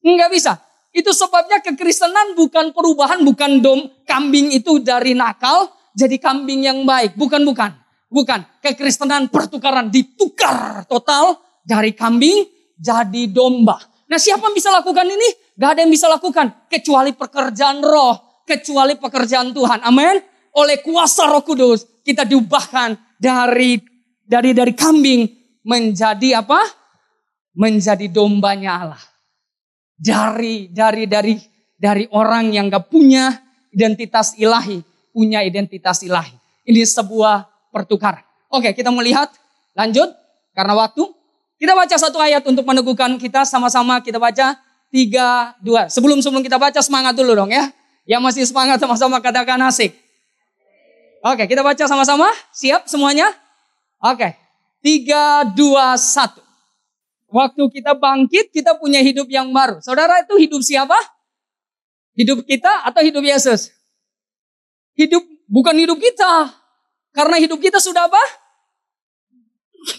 Nggak 0.00 0.30
bisa. 0.32 0.56
Itu 0.96 1.12
sebabnya 1.12 1.60
kekristenan 1.60 2.32
bukan 2.32 2.72
perubahan, 2.72 3.20
bukan 3.20 3.60
dom 3.60 3.84
kambing 4.08 4.48
itu 4.48 4.80
dari 4.80 5.12
nakal 5.12 5.68
jadi 5.92 6.16
kambing 6.16 6.64
yang 6.64 6.88
baik. 6.88 7.20
Bukan, 7.20 7.44
bukan. 7.44 7.76
Bukan. 8.08 8.40
Kekristenan 8.64 9.28
pertukaran 9.28 9.92
ditukar 9.92 10.88
total 10.88 11.36
dari 11.64 11.92
kambing 11.92 12.48
jadi 12.80 13.28
domba. 13.28 13.76
Nah 14.06 14.16
siapa 14.16 14.48
yang 14.48 14.56
bisa 14.56 14.72
lakukan 14.72 15.04
ini? 15.04 15.28
Gak 15.56 15.70
ada 15.76 15.80
yang 15.84 15.92
bisa 15.92 16.06
lakukan. 16.06 16.68
Kecuali 16.68 17.12
pekerjaan 17.12 17.84
roh. 17.84 18.44
Kecuali 18.48 18.94
pekerjaan 18.96 19.50
Tuhan. 19.50 19.82
Amin. 19.82 20.16
Oleh 20.56 20.80
kuasa 20.80 21.28
roh 21.28 21.42
kudus. 21.42 21.84
Kita 22.06 22.22
diubahkan 22.22 23.18
dari 23.18 23.76
dari 24.22 24.54
dari 24.54 24.72
kambing 24.72 25.26
menjadi 25.66 26.40
apa? 26.40 26.85
Menjadi 27.56 28.12
dombanya 28.12 28.84
Allah. 28.84 29.02
Dari 29.96 30.68
dari 30.68 31.08
dari 31.08 31.40
dari 31.80 32.04
orang 32.12 32.52
yang 32.52 32.68
gak 32.68 32.92
punya 32.92 33.32
identitas 33.72 34.36
ilahi, 34.36 34.84
punya 35.16 35.40
identitas 35.40 36.04
ilahi. 36.04 36.36
Ini 36.68 36.84
sebuah 36.84 37.48
pertukaran. 37.72 38.20
Oke, 38.52 38.76
kita 38.76 38.92
melihat 38.92 39.32
lanjut 39.72 40.12
karena 40.52 40.76
waktu. 40.76 41.04
Kita 41.56 41.72
baca 41.72 41.96
satu 41.96 42.20
ayat 42.20 42.44
untuk 42.44 42.68
meneguhkan 42.68 43.16
kita 43.16 43.48
sama-sama 43.48 44.04
kita 44.04 44.20
baca 44.20 44.60
tiga 44.92 45.56
dua. 45.64 45.88
Sebelum 45.88 46.20
sebelum 46.20 46.44
kita 46.44 46.60
baca 46.60 46.84
semangat 46.84 47.16
dulu 47.16 47.32
dong 47.32 47.48
ya. 47.48 47.72
Yang 48.04 48.22
masih 48.22 48.42
semangat 48.44 48.76
sama-sama 48.76 49.18
katakan 49.24 49.56
asik. 49.64 49.96
Oke, 51.24 51.48
kita 51.48 51.64
baca 51.64 51.84
sama-sama. 51.88 52.28
Siap 52.52 52.86
semuanya? 52.86 53.32
Oke. 53.98 54.36
Tiga, 54.78 55.42
dua, 55.56 55.98
satu. 55.98 56.45
Waktu 57.26 57.62
kita 57.74 57.98
bangkit, 57.98 58.54
kita 58.54 58.78
punya 58.78 59.02
hidup 59.02 59.26
yang 59.26 59.50
baru. 59.50 59.82
Saudara 59.82 60.22
itu 60.22 60.38
hidup 60.38 60.62
siapa? 60.62 60.94
Hidup 62.14 62.46
kita 62.46 62.86
atau 62.86 63.02
hidup 63.02 63.20
Yesus? 63.20 63.74
Hidup 64.94 65.26
bukan 65.50 65.74
hidup 65.76 65.98
kita. 65.98 66.54
Karena 67.10 67.36
hidup 67.42 67.58
kita 67.58 67.82
sudah 67.82 68.06
apa? 68.06 68.22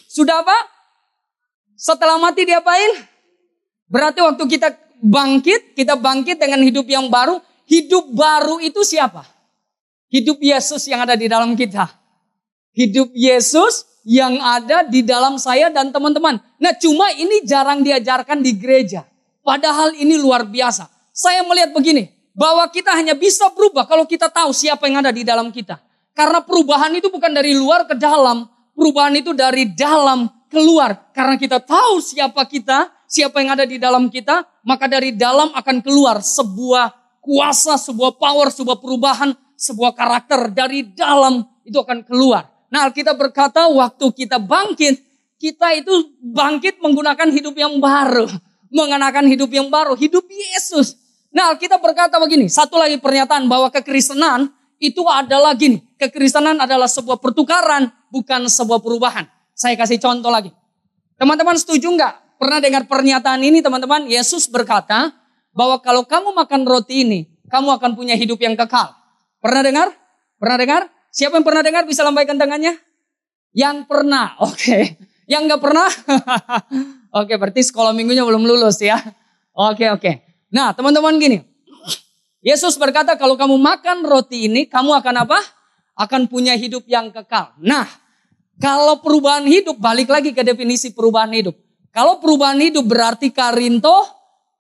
Sudah 0.08 0.42
apa? 0.42 0.58
Setelah 1.78 2.18
mati 2.18 2.48
diapain? 2.48 3.06
Berarti 3.88 4.20
waktu 4.24 4.44
kita 4.50 4.74
bangkit, 5.04 5.78
kita 5.78 5.94
bangkit 6.00 6.42
dengan 6.42 6.64
hidup 6.64 6.88
yang 6.90 7.12
baru. 7.12 7.38
Hidup 7.68 8.16
baru 8.16 8.64
itu 8.64 8.82
siapa? 8.82 9.28
Hidup 10.08 10.40
Yesus 10.40 10.88
yang 10.88 11.04
ada 11.04 11.20
di 11.20 11.28
dalam 11.28 11.54
kita. 11.54 11.92
Hidup 12.72 13.12
Yesus 13.12 13.86
yang 14.08 14.40
ada 14.40 14.88
di 14.88 15.04
dalam 15.04 15.36
saya 15.36 15.68
dan 15.68 15.92
teman-teman. 15.92 16.40
Nah 16.40 16.74
cuma 16.80 17.12
ini 17.12 17.44
jarang 17.44 17.84
diajarkan 17.84 18.40
di 18.40 18.56
gereja. 18.56 19.04
Padahal 19.44 19.92
ini 20.00 20.16
luar 20.16 20.48
biasa. 20.48 20.88
Saya 21.12 21.44
melihat 21.44 21.76
begini, 21.76 22.08
bahwa 22.38 22.70
kita 22.70 22.94
hanya 22.94 23.18
bisa 23.18 23.50
berubah 23.50 23.90
kalau 23.90 24.06
kita 24.06 24.30
tahu 24.30 24.54
siapa 24.54 24.86
yang 24.86 25.02
ada 25.02 25.10
di 25.10 25.26
dalam 25.26 25.50
kita. 25.50 25.82
Karena 26.14 26.46
perubahan 26.46 26.94
itu 26.94 27.10
bukan 27.10 27.34
dari 27.34 27.58
luar 27.58 27.90
ke 27.90 27.98
dalam, 27.98 28.46
perubahan 28.78 29.18
itu 29.18 29.34
dari 29.34 29.74
dalam 29.74 30.30
keluar. 30.48 31.10
Karena 31.18 31.34
kita 31.34 31.58
tahu 31.58 31.98
siapa 31.98 32.46
kita, 32.46 32.94
siapa 33.10 33.42
yang 33.42 33.58
ada 33.58 33.66
di 33.66 33.82
dalam 33.82 34.14
kita, 34.14 34.46
maka 34.62 34.86
dari 34.86 35.18
dalam 35.18 35.50
akan 35.50 35.78
keluar 35.82 36.22
sebuah 36.22 36.94
kuasa, 37.26 37.74
sebuah 37.82 38.22
power, 38.22 38.54
sebuah 38.54 38.78
perubahan, 38.78 39.34
sebuah 39.58 39.98
karakter 39.98 40.54
dari 40.54 40.86
dalam 40.94 41.42
itu 41.66 41.78
akan 41.82 42.06
keluar. 42.06 42.57
Nah 42.68 42.92
kita 42.92 43.16
berkata 43.16 43.68
waktu 43.72 44.06
kita 44.12 44.38
bangkit, 44.40 45.00
kita 45.40 45.78
itu 45.78 46.18
bangkit 46.20 46.84
menggunakan 46.84 47.30
hidup 47.32 47.56
yang 47.56 47.80
baru. 47.80 48.28
Mengenakan 48.68 49.32
hidup 49.32 49.48
yang 49.48 49.72
baru, 49.72 49.96
hidup 49.96 50.28
Yesus. 50.28 51.00
Nah 51.32 51.56
kita 51.56 51.80
berkata 51.80 52.20
begini, 52.20 52.52
satu 52.52 52.76
lagi 52.76 53.00
pernyataan 53.00 53.48
bahwa 53.48 53.72
kekristenan 53.72 54.52
itu 54.78 55.02
adalah 55.08 55.56
gini. 55.56 55.80
Kekristenan 55.96 56.60
adalah 56.60 56.92
sebuah 56.92 57.18
pertukaran, 57.24 57.90
bukan 58.12 58.52
sebuah 58.52 58.84
perubahan. 58.84 59.24
Saya 59.56 59.80
kasih 59.80 59.98
contoh 59.98 60.30
lagi. 60.30 60.52
Teman-teman 61.18 61.58
setuju 61.58 61.90
nggak? 61.90 62.38
Pernah 62.38 62.60
dengar 62.62 62.84
pernyataan 62.86 63.42
ini 63.42 63.66
teman-teman? 63.66 64.06
Yesus 64.06 64.46
berkata 64.46 65.10
bahwa 65.58 65.82
kalau 65.82 66.06
kamu 66.06 66.38
makan 66.38 66.62
roti 66.70 67.02
ini, 67.02 67.20
kamu 67.50 67.82
akan 67.82 67.98
punya 67.98 68.14
hidup 68.14 68.38
yang 68.38 68.54
kekal. 68.54 68.94
Pernah 69.42 69.62
dengar? 69.66 69.88
Pernah 70.38 70.58
dengar? 70.62 70.82
Siapa 71.18 71.42
yang 71.42 71.46
pernah 71.50 71.66
dengar 71.66 71.90
bisa 71.90 72.06
lambaikan 72.06 72.38
tangannya? 72.38 72.78
Yang 73.50 73.90
pernah, 73.90 74.38
oke. 74.38 74.54
Okay. 74.54 74.84
Yang 75.26 75.42
nggak 75.50 75.62
pernah? 75.66 75.90
oke, 77.18 77.26
okay, 77.26 77.36
berarti 77.42 77.66
sekolah 77.66 77.90
minggunya 77.90 78.22
belum 78.22 78.46
lulus 78.46 78.78
ya. 78.86 79.02
Oke, 79.58 79.82
okay, 79.82 79.90
oke. 79.90 80.02
Okay. 80.06 80.16
Nah, 80.54 80.78
teman-teman 80.78 81.18
gini. 81.18 81.42
Yesus 82.46 82.78
berkata 82.78 83.18
kalau 83.18 83.34
kamu 83.34 83.58
makan 83.58 84.06
roti 84.06 84.46
ini, 84.46 84.70
kamu 84.70 84.94
akan 85.02 85.26
apa? 85.26 85.42
Akan 85.98 86.30
punya 86.30 86.54
hidup 86.54 86.86
yang 86.86 87.10
kekal. 87.10 87.58
Nah, 87.66 87.90
kalau 88.62 89.02
perubahan 89.02 89.50
hidup, 89.50 89.82
balik 89.82 90.14
lagi 90.14 90.38
ke 90.38 90.46
definisi 90.46 90.94
perubahan 90.94 91.34
hidup. 91.34 91.58
Kalau 91.90 92.22
perubahan 92.22 92.62
hidup 92.62 92.86
berarti 92.86 93.34
Karinto, 93.34 94.06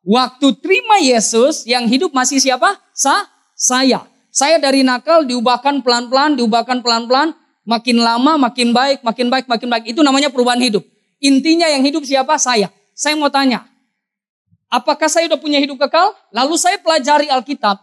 waktu 0.01 0.57
terima 0.57 0.97
Yesus, 0.97 1.69
yang 1.69 1.85
hidup 1.85 2.17
masih 2.17 2.41
siapa? 2.41 2.81
Sa, 2.97 3.29
saya. 3.53 4.16
Saya 4.37 4.61
dari 4.61 4.85
nakal 4.85 5.25
diubahkan 5.25 5.81
pelan-pelan, 5.81 6.37
diubahkan 6.37 6.85
pelan-pelan, 6.85 7.33
makin 7.65 7.97
lama 7.97 8.37
makin 8.37 8.69
baik, 8.69 9.01
makin 9.01 9.33
baik, 9.33 9.49
makin 9.49 9.65
baik. 9.65 9.83
Itu 9.89 10.05
namanya 10.05 10.29
perubahan 10.29 10.61
hidup. 10.61 10.85
Intinya 11.17 11.65
yang 11.65 11.81
hidup 11.81 12.05
siapa? 12.05 12.37
Saya. 12.37 12.69
Saya 12.93 13.17
mau 13.17 13.33
tanya, 13.33 13.65
apakah 14.69 15.09
saya 15.09 15.25
udah 15.25 15.41
punya 15.41 15.57
hidup 15.57 15.81
kekal? 15.81 16.13
Lalu 16.29 16.53
saya 16.53 16.77
pelajari 16.77 17.33
Alkitab. 17.33 17.81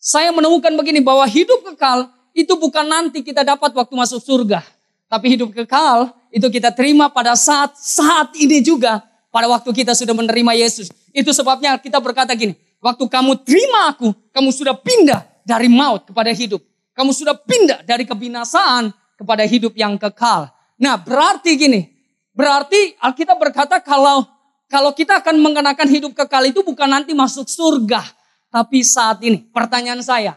Saya 0.00 0.32
menemukan 0.32 0.72
begini, 0.80 1.04
bahwa 1.04 1.28
hidup 1.28 1.60
kekal 1.60 2.08
itu 2.32 2.56
bukan 2.56 2.88
nanti 2.88 3.20
kita 3.20 3.44
dapat 3.44 3.68
waktu 3.76 3.92
masuk 3.92 4.24
surga. 4.24 4.64
Tapi 5.12 5.36
hidup 5.36 5.52
kekal 5.52 6.08
itu 6.32 6.48
kita 6.48 6.72
terima 6.72 7.12
pada 7.12 7.36
saat 7.36 7.76
saat 7.76 8.32
ini 8.40 8.64
juga 8.64 9.04
pada 9.28 9.44
waktu 9.52 9.68
kita 9.76 9.92
sudah 9.92 10.16
menerima 10.16 10.56
Yesus. 10.56 10.88
Itu 11.12 11.36
sebabnya 11.36 11.76
kita 11.76 12.00
berkata 12.00 12.32
gini, 12.32 12.56
waktu 12.80 13.04
kamu 13.04 13.44
terima 13.44 13.92
aku, 13.92 14.12
kamu 14.32 14.48
sudah 14.48 14.72
pindah 14.72 15.33
dari 15.44 15.68
maut 15.68 16.08
kepada 16.08 16.32
hidup. 16.32 16.64
Kamu 16.96 17.12
sudah 17.12 17.36
pindah 17.36 17.84
dari 17.84 18.08
kebinasaan 18.08 18.90
kepada 19.14 19.44
hidup 19.44 19.76
yang 19.78 19.94
kekal. 20.00 20.50
Nah, 20.80 20.98
berarti 20.98 21.54
gini, 21.54 21.86
berarti 22.34 22.98
Alkitab 22.98 23.38
berkata 23.38 23.78
kalau 23.78 24.26
kalau 24.66 24.90
kita 24.90 25.22
akan 25.22 25.38
mengenakan 25.38 25.86
hidup 25.86 26.16
kekal 26.16 26.42
itu 26.48 26.64
bukan 26.64 26.88
nanti 26.90 27.14
masuk 27.14 27.46
surga, 27.46 28.02
tapi 28.50 28.82
saat 28.82 29.22
ini. 29.22 29.44
Pertanyaan 29.54 30.02
saya, 30.02 30.34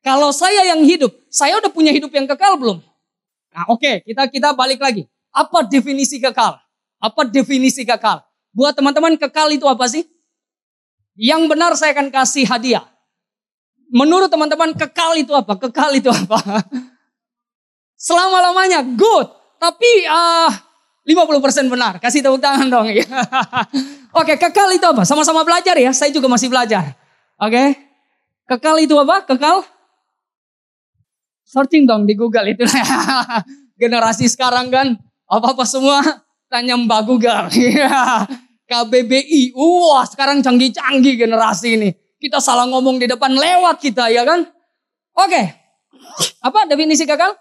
kalau 0.00 0.30
saya 0.32 0.68
yang 0.72 0.80
hidup, 0.84 1.12
saya 1.28 1.58
udah 1.60 1.68
punya 1.68 1.92
hidup 1.92 2.12
yang 2.14 2.24
kekal 2.24 2.56
belum? 2.56 2.78
Nah, 3.52 3.64
oke, 3.68 3.82
okay, 3.82 3.94
kita 4.06 4.30
kita 4.30 4.48
balik 4.56 4.80
lagi. 4.80 5.04
Apa 5.34 5.66
definisi 5.66 6.22
kekal? 6.22 6.60
Apa 7.02 7.26
definisi 7.26 7.82
kekal? 7.82 8.22
Buat 8.54 8.78
teman-teman 8.78 9.18
kekal 9.18 9.50
itu 9.50 9.66
apa 9.66 9.84
sih? 9.90 10.06
Yang 11.18 11.42
benar 11.50 11.72
saya 11.74 11.90
akan 11.94 12.08
kasih 12.10 12.46
hadiah. 12.46 12.86
Menurut 13.92 14.32
teman-teman 14.32 14.72
kekal 14.72 15.18
itu 15.18 15.32
apa? 15.34 15.58
Kekal 15.58 15.96
itu 15.98 16.08
apa? 16.08 16.38
Selama-lamanya 18.06 18.84
good. 18.84 19.28
Tapi 19.60 20.04
uh, 20.04 20.50
50% 21.04 21.68
benar. 21.72 22.00
Kasih 22.00 22.24
tepuk 22.24 22.40
tangan 22.40 22.68
dong. 22.68 22.88
ya. 22.88 23.04
Oke, 24.20 24.40
kekal 24.40 24.72
itu 24.72 24.84
apa? 24.84 25.04
Sama-sama 25.04 25.44
belajar 25.44 25.76
ya. 25.76 25.92
Saya 25.92 26.12
juga 26.12 26.28
masih 26.28 26.48
belajar. 26.48 26.96
Oke. 27.36 27.76
Kekal 28.48 28.80
itu 28.84 28.96
apa? 28.96 29.24
Kekal? 29.24 29.64
Searching 31.44 31.84
dong 31.84 32.08
di 32.08 32.16
Google 32.16 32.56
itu. 32.56 32.64
Generasi 33.80 34.28
sekarang 34.32 34.72
kan 34.72 34.96
apa-apa 35.28 35.64
semua 35.68 36.00
tanya 36.48 36.76
Mbak 36.76 37.00
Google. 37.04 37.46
KBBI. 38.64 39.52
Wah, 39.52 40.04
sekarang 40.08 40.40
canggih-canggih 40.40 41.20
generasi 41.20 41.76
ini. 41.76 41.90
Kita 42.24 42.40
salah 42.40 42.64
ngomong 42.64 42.96
di 42.96 43.04
depan 43.04 43.36
lewat 43.36 43.84
kita 43.84 44.08
ya 44.08 44.24
kan? 44.24 44.48
Oke. 45.12 45.42
Apa 46.40 46.64
definisi 46.64 47.04
kekal? 47.04 47.36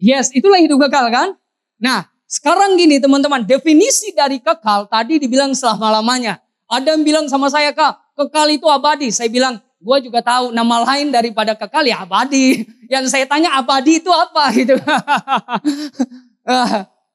Yes, 0.00 0.32
itulah 0.32 0.56
hidup 0.56 0.88
kekal 0.88 1.12
kan? 1.12 1.36
Nah, 1.76 2.08
sekarang 2.24 2.80
gini 2.80 2.96
teman-teman, 2.96 3.44
definisi 3.44 4.16
dari 4.16 4.40
kekal 4.40 4.88
tadi 4.88 5.20
dibilang 5.20 5.52
selama-lamanya. 5.52 6.40
Ada 6.64 6.96
yang 6.96 7.04
bilang 7.04 7.26
sama 7.28 7.52
saya, 7.52 7.76
Kak, 7.76 8.16
kekal 8.16 8.48
itu 8.48 8.64
abadi. 8.72 9.12
Saya 9.12 9.28
bilang, 9.28 9.60
gue 9.60 9.98
juga 10.00 10.24
tahu 10.24 10.48
nama 10.56 10.88
lain 10.88 11.12
daripada 11.12 11.52
kekal 11.52 11.84
ya 11.84 12.08
abadi. 12.08 12.64
Yang 12.92 13.12
saya 13.12 13.28
tanya 13.28 13.52
abadi 13.52 14.00
itu 14.00 14.08
apa 14.08 14.48
gitu. 14.56 14.80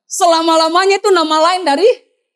selama-lamanya 0.05 1.01
itu 1.01 1.10
nama 1.10 1.50
lain 1.50 1.65
dari 1.65 1.89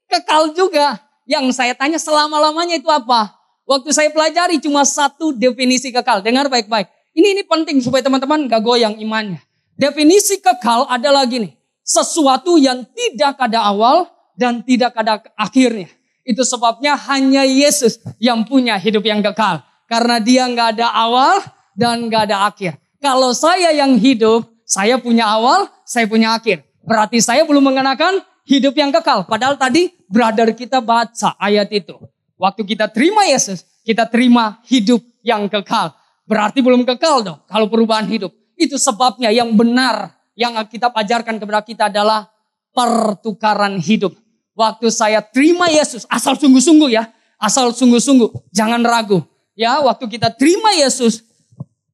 kekal 0.10 0.58
juga. 0.58 0.98
Yang 1.30 1.54
saya 1.54 1.78
tanya 1.78 2.02
selama-lamanya 2.02 2.82
itu 2.82 2.90
apa? 2.90 3.37
Waktu 3.68 3.92
saya 3.92 4.08
pelajari 4.16 4.64
cuma 4.64 4.88
satu 4.88 5.36
definisi 5.36 5.92
kekal. 5.92 6.24
Dengar 6.24 6.48
baik-baik. 6.48 6.88
Ini 7.12 7.36
ini 7.36 7.44
penting 7.44 7.84
supaya 7.84 8.00
teman-teman 8.00 8.48
gak 8.48 8.64
goyang 8.64 8.96
imannya. 8.96 9.44
Definisi 9.76 10.40
kekal 10.40 10.88
adalah 10.88 11.28
gini 11.28 11.58
sesuatu 11.88 12.60
yang 12.60 12.84
tidak 12.92 13.40
ada 13.40 13.64
awal 13.64 14.12
dan 14.36 14.60
tidak 14.60 14.92
ada 15.00 15.24
akhirnya. 15.40 15.88
Itu 16.28 16.44
sebabnya 16.44 17.00
hanya 17.08 17.48
Yesus 17.48 18.04
yang 18.20 18.44
punya 18.44 18.76
hidup 18.76 19.08
yang 19.08 19.24
kekal. 19.24 19.64
Karena 19.88 20.20
dia 20.20 20.44
nggak 20.44 20.76
ada 20.76 20.92
awal 20.92 21.40
dan 21.72 22.12
nggak 22.12 22.28
ada 22.28 22.52
akhir. 22.52 22.76
Kalau 23.00 23.32
saya 23.32 23.72
yang 23.72 23.96
hidup, 23.96 24.44
saya 24.68 25.00
punya 25.00 25.24
awal, 25.24 25.72
saya 25.88 26.04
punya 26.04 26.36
akhir. 26.36 26.68
Berarti 26.84 27.24
saya 27.24 27.48
belum 27.48 27.72
mengenakan 27.72 28.20
hidup 28.44 28.76
yang 28.76 28.92
kekal. 28.92 29.24
Padahal 29.24 29.56
tadi 29.56 29.96
brother 30.12 30.52
kita 30.52 30.84
baca 30.84 31.40
ayat 31.40 31.72
itu. 31.72 31.96
Waktu 32.38 32.62
kita 32.64 32.86
terima 32.94 33.26
Yesus, 33.26 33.66
kita 33.82 34.06
terima 34.06 34.62
hidup 34.70 35.02
yang 35.26 35.50
kekal. 35.50 35.94
Berarti 36.30 36.62
belum 36.62 36.86
kekal 36.86 37.26
dong 37.26 37.40
kalau 37.50 37.66
perubahan 37.68 38.06
hidup. 38.06 38.30
Itu 38.54 38.78
sebabnya 38.78 39.34
yang 39.34 39.54
benar 39.58 40.14
yang 40.38 40.54
kita 40.70 40.94
ajarkan 40.94 41.42
kepada 41.42 41.62
kita 41.66 41.84
adalah 41.90 42.30
pertukaran 42.78 43.82
hidup. 43.82 44.14
Waktu 44.54 44.90
saya 44.94 45.22
terima 45.22 45.70
Yesus, 45.70 46.06
asal 46.10 46.38
sungguh-sungguh 46.38 46.90
ya, 46.94 47.10
asal 47.42 47.74
sungguh-sungguh, 47.74 48.54
jangan 48.54 48.82
ragu. 48.86 49.26
Ya, 49.58 49.82
waktu 49.82 50.06
kita 50.06 50.34
terima 50.34 50.74
Yesus, 50.78 51.26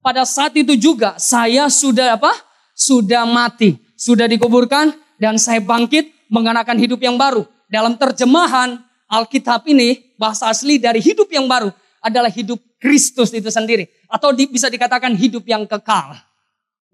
pada 0.04 0.28
saat 0.28 0.52
itu 0.60 0.76
juga 0.76 1.16
saya 1.16 1.72
sudah 1.72 2.20
apa? 2.20 2.32
Sudah 2.76 3.24
mati, 3.24 3.80
sudah 3.96 4.28
dikuburkan 4.28 4.92
dan 5.16 5.40
saya 5.40 5.64
bangkit 5.64 6.12
mengenakan 6.28 6.76
hidup 6.76 7.00
yang 7.00 7.16
baru. 7.16 7.48
Dalam 7.72 7.96
terjemahan 7.96 8.84
Alkitab 9.10 9.68
ini, 9.70 10.16
bahasa 10.16 10.50
asli 10.50 10.80
dari 10.80 11.04
hidup 11.04 11.30
yang 11.30 11.46
baru 11.46 11.70
adalah 12.04 12.30
hidup 12.30 12.60
Kristus 12.78 13.32
itu 13.32 13.48
sendiri. 13.48 13.88
Atau 14.12 14.32
di, 14.36 14.48
bisa 14.50 14.68
dikatakan 14.68 15.14
hidup 15.16 15.48
yang 15.48 15.64
kekal. 15.68 16.18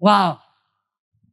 Wow, 0.00 0.40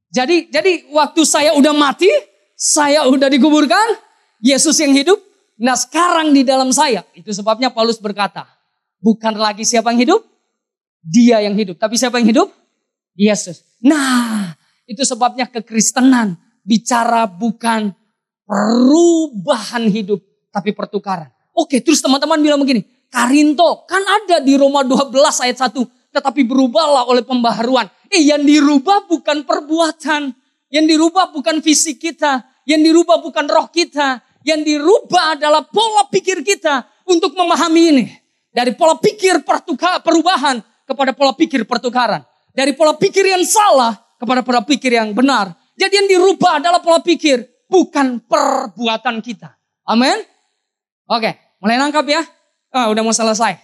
jadi 0.08 0.48
jadi 0.48 0.88
waktu 0.96 1.22
saya 1.28 1.52
udah 1.56 1.76
mati, 1.76 2.08
saya 2.56 3.04
udah 3.06 3.28
dikuburkan, 3.28 4.00
Yesus 4.40 4.80
yang 4.80 4.96
hidup. 4.96 5.20
Nah 5.60 5.76
sekarang 5.76 6.32
di 6.32 6.48
dalam 6.48 6.72
saya, 6.72 7.04
itu 7.12 7.34
sebabnya 7.36 7.74
Paulus 7.74 8.00
berkata, 8.00 8.48
bukan 9.04 9.36
lagi 9.36 9.68
siapa 9.68 9.92
yang 9.92 10.00
hidup, 10.08 10.22
dia 11.04 11.44
yang 11.44 11.58
hidup. 11.58 11.76
Tapi 11.76 12.00
siapa 12.00 12.22
yang 12.22 12.30
hidup? 12.30 12.48
Yesus. 13.18 13.66
Nah 13.84 14.56
itu 14.88 15.04
sebabnya 15.04 15.50
kekristenan 15.50 16.40
bicara 16.64 17.28
bukan 17.28 17.92
perubahan 18.48 19.92
hidup, 19.92 20.24
tapi 20.52 20.74
pertukaran. 20.74 21.30
Oke, 21.58 21.82
terus 21.82 22.00
teman-teman 22.00 22.38
bilang 22.38 22.62
begini, 22.62 22.86
Karinto, 23.10 23.88
kan 23.90 24.04
ada 24.04 24.44
di 24.44 24.54
Roma 24.60 24.86
12 24.86 25.14
ayat 25.42 25.58
1, 25.58 25.74
tetapi 26.14 26.42
berubahlah 26.46 27.08
oleh 27.08 27.24
pembaharuan. 27.24 27.88
Eh 28.10 28.26
yang 28.26 28.44
dirubah 28.44 29.08
bukan 29.08 29.44
perbuatan. 29.44 30.34
Yang 30.68 30.86
dirubah 30.96 31.32
bukan 31.32 31.62
fisik 31.64 32.02
kita. 32.02 32.44
Yang 32.68 32.92
dirubah 32.92 33.22
bukan 33.24 33.46
roh 33.48 33.68
kita. 33.72 34.24
Yang 34.44 34.62
dirubah 34.76 35.38
adalah 35.40 35.64
pola 35.68 36.08
pikir 36.08 36.42
kita 36.44 36.88
untuk 37.08 37.36
memahami 37.36 37.84
ini. 37.94 38.06
Dari 38.52 38.74
pola 38.74 38.98
pikir 38.98 39.44
pertuka, 39.44 40.02
perubahan 40.02 40.58
kepada 40.88 41.12
pola 41.14 41.36
pikir 41.36 41.68
pertukaran. 41.68 42.24
Dari 42.56 42.74
pola 42.74 42.98
pikir 42.98 43.28
yang 43.28 43.44
salah 43.46 43.94
kepada 44.18 44.42
pola 44.42 44.66
pikir 44.66 44.98
yang 44.98 45.14
benar. 45.14 45.54
Jadi 45.78 45.94
yang 45.94 46.08
dirubah 46.10 46.58
adalah 46.58 46.82
pola 46.82 47.06
pikir, 47.06 47.70
bukan 47.70 48.26
perbuatan 48.26 49.22
kita. 49.22 49.54
Amin. 49.86 50.37
Oke, 51.08 51.40
mulai 51.64 51.80
nangkap 51.80 52.04
ya. 52.04 52.22
Ah, 52.72 52.92
udah 52.92 53.00
mau 53.00 53.16
selesai. 53.16 53.56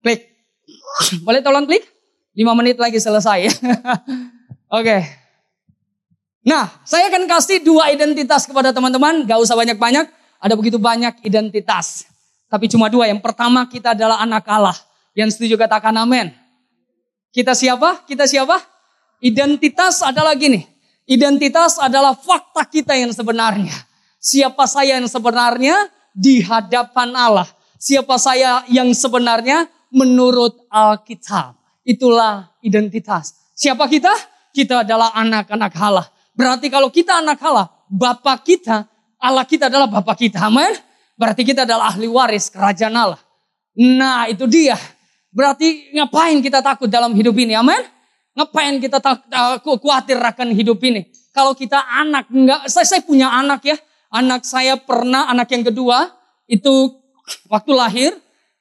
Klik. 0.00 0.22
Boleh 1.26 1.42
tolong 1.42 1.66
klik? 1.66 1.82
Lima 2.34 2.54
menit 2.54 2.78
lagi 2.78 3.02
selesai. 3.02 3.50
Oke. 4.78 4.96
Nah, 6.44 6.70
saya 6.86 7.10
akan 7.10 7.26
kasih 7.26 7.64
dua 7.64 7.90
identitas 7.90 8.46
kepada 8.46 8.70
teman-teman. 8.70 9.26
Gak 9.26 9.38
usah 9.42 9.58
banyak-banyak. 9.58 10.06
Ada 10.38 10.54
begitu 10.54 10.78
banyak 10.78 11.24
identitas. 11.26 12.06
Tapi 12.46 12.70
cuma 12.70 12.86
dua. 12.86 13.10
Yang 13.10 13.24
pertama 13.24 13.66
kita 13.66 13.98
adalah 13.98 14.22
anak 14.22 14.46
Allah. 14.46 14.76
Yang 15.16 15.38
setuju 15.38 15.58
katakan 15.58 15.94
amin. 15.96 16.30
Kita 17.34 17.50
siapa? 17.56 18.06
Kita 18.06 18.30
siapa? 18.30 18.62
Identitas 19.18 20.04
adalah 20.04 20.38
gini. 20.38 20.62
Identitas 21.08 21.82
adalah 21.82 22.14
fakta 22.14 22.62
kita 22.68 22.94
yang 22.94 23.10
sebenarnya. 23.10 23.74
Siapa 24.20 24.68
saya 24.68 25.00
yang 25.00 25.08
sebenarnya 25.08 25.74
di 26.14 26.40
hadapan 26.40 27.10
Allah. 27.18 27.48
Siapa 27.76 28.16
saya 28.16 28.62
yang 28.70 28.94
sebenarnya 28.94 29.66
menurut 29.90 30.64
Alkitab. 30.70 31.58
Itulah 31.84 32.54
identitas. 32.64 33.52
Siapa 33.52 33.84
kita? 33.90 34.10
Kita 34.54 34.86
adalah 34.86 35.12
anak-anak 35.12 35.72
Allah. 35.76 36.06
Berarti 36.32 36.70
kalau 36.72 36.88
kita 36.88 37.20
anak 37.20 37.42
Allah, 37.42 37.68
Bapak 37.90 38.46
kita, 38.46 38.88
Allah 39.20 39.44
kita 39.44 39.68
adalah 39.68 39.90
Bapak 39.90 40.16
kita. 40.16 40.48
Amin. 40.48 40.72
Berarti 41.14 41.46
kita 41.46 41.62
adalah 41.68 41.94
ahli 41.94 42.08
waris 42.08 42.48
kerajaan 42.48 42.94
Allah. 42.94 43.20
Nah 43.76 44.26
itu 44.30 44.46
dia. 44.48 44.78
Berarti 45.34 45.94
ngapain 45.94 46.38
kita 46.40 46.62
takut 46.62 46.86
dalam 46.86 47.10
hidup 47.14 47.34
ini? 47.34 47.54
Amin. 47.58 47.82
Ngapain 48.34 48.82
kita 48.82 48.98
takut 48.98 49.78
khawatir 49.78 50.18
akan 50.18 50.54
hidup 50.54 50.78
ini? 50.82 51.06
Kalau 51.34 51.54
kita 51.54 51.82
anak, 51.82 52.30
enggak, 52.30 52.66
saya, 52.70 52.86
saya 52.86 53.02
punya 53.02 53.30
anak 53.30 53.62
ya. 53.66 53.74
Anak 54.14 54.46
saya 54.46 54.78
pernah, 54.78 55.26
anak 55.26 55.50
yang 55.50 55.66
kedua, 55.66 56.06
itu 56.46 57.02
waktu 57.50 57.72
lahir, 57.74 58.14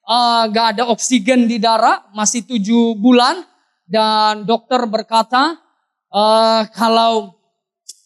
uh, 0.10 0.50
gak 0.50 0.74
ada 0.74 0.90
oksigen 0.90 1.46
di 1.46 1.62
darah, 1.62 2.10
masih 2.18 2.42
tujuh 2.42 2.98
bulan. 2.98 3.46
Dan 3.86 4.50
dokter 4.50 4.82
berkata, 4.90 5.62
uh, 6.10 6.66
kalau 6.74 7.38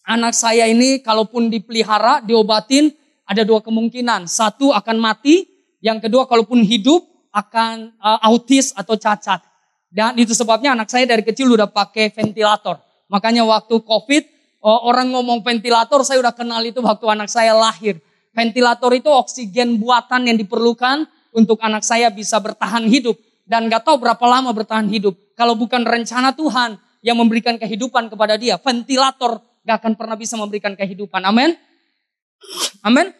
anak 0.03 0.35
saya 0.35 0.67
ini 0.67 0.99
kalaupun 0.99 1.47
dipelihara, 1.47 2.19
diobatin, 2.19 2.91
ada 3.23 3.47
dua 3.47 3.63
kemungkinan. 3.63 4.27
Satu 4.27 4.75
akan 4.75 4.99
mati, 4.99 5.47
yang 5.79 6.03
kedua 6.03 6.27
kalaupun 6.27 6.67
hidup 6.67 7.07
akan 7.31 7.95
uh, 8.03 8.27
autis 8.27 8.75
atau 8.75 8.99
cacat. 8.99 9.39
Dan 9.87 10.19
itu 10.19 10.35
sebabnya 10.35 10.75
anak 10.75 10.91
saya 10.91 11.07
dari 11.07 11.23
kecil 11.23 11.47
udah 11.55 11.71
pakai 11.71 12.11
ventilator. 12.11 12.83
Makanya 13.07 13.47
waktu 13.47 13.79
COVID, 13.87 14.23
orang 14.61 15.13
ngomong 15.13 15.45
ventilator, 15.45 16.01
saya 16.01 16.19
udah 16.21 16.33
kenal 16.33 16.61
itu 16.65 16.81
waktu 16.81 17.05
anak 17.07 17.29
saya 17.29 17.53
lahir. 17.53 18.01
Ventilator 18.33 18.93
itu 18.93 19.09
oksigen 19.09 19.81
buatan 19.81 20.29
yang 20.29 20.37
diperlukan 20.37 21.09
untuk 21.33 21.61
anak 21.61 21.85
saya 21.85 22.09
bisa 22.09 22.37
bertahan 22.41 22.85
hidup. 22.85 23.17
Dan 23.47 23.71
gak 23.71 23.87
tahu 23.87 24.01
berapa 24.01 24.21
lama 24.27 24.51
bertahan 24.51 24.89
hidup. 24.91 25.15
Kalau 25.37 25.55
bukan 25.55 25.87
rencana 25.87 26.35
Tuhan 26.35 26.75
yang 27.05 27.15
memberikan 27.15 27.55
kehidupan 27.55 28.11
kepada 28.11 28.35
dia. 28.35 28.59
Ventilator 28.59 29.39
gak 29.63 29.79
akan 29.79 29.93
pernah 29.95 30.17
bisa 30.19 30.35
memberikan 30.35 30.75
kehidupan. 30.75 31.23
Amin. 31.23 31.55
Amin. 32.83 33.13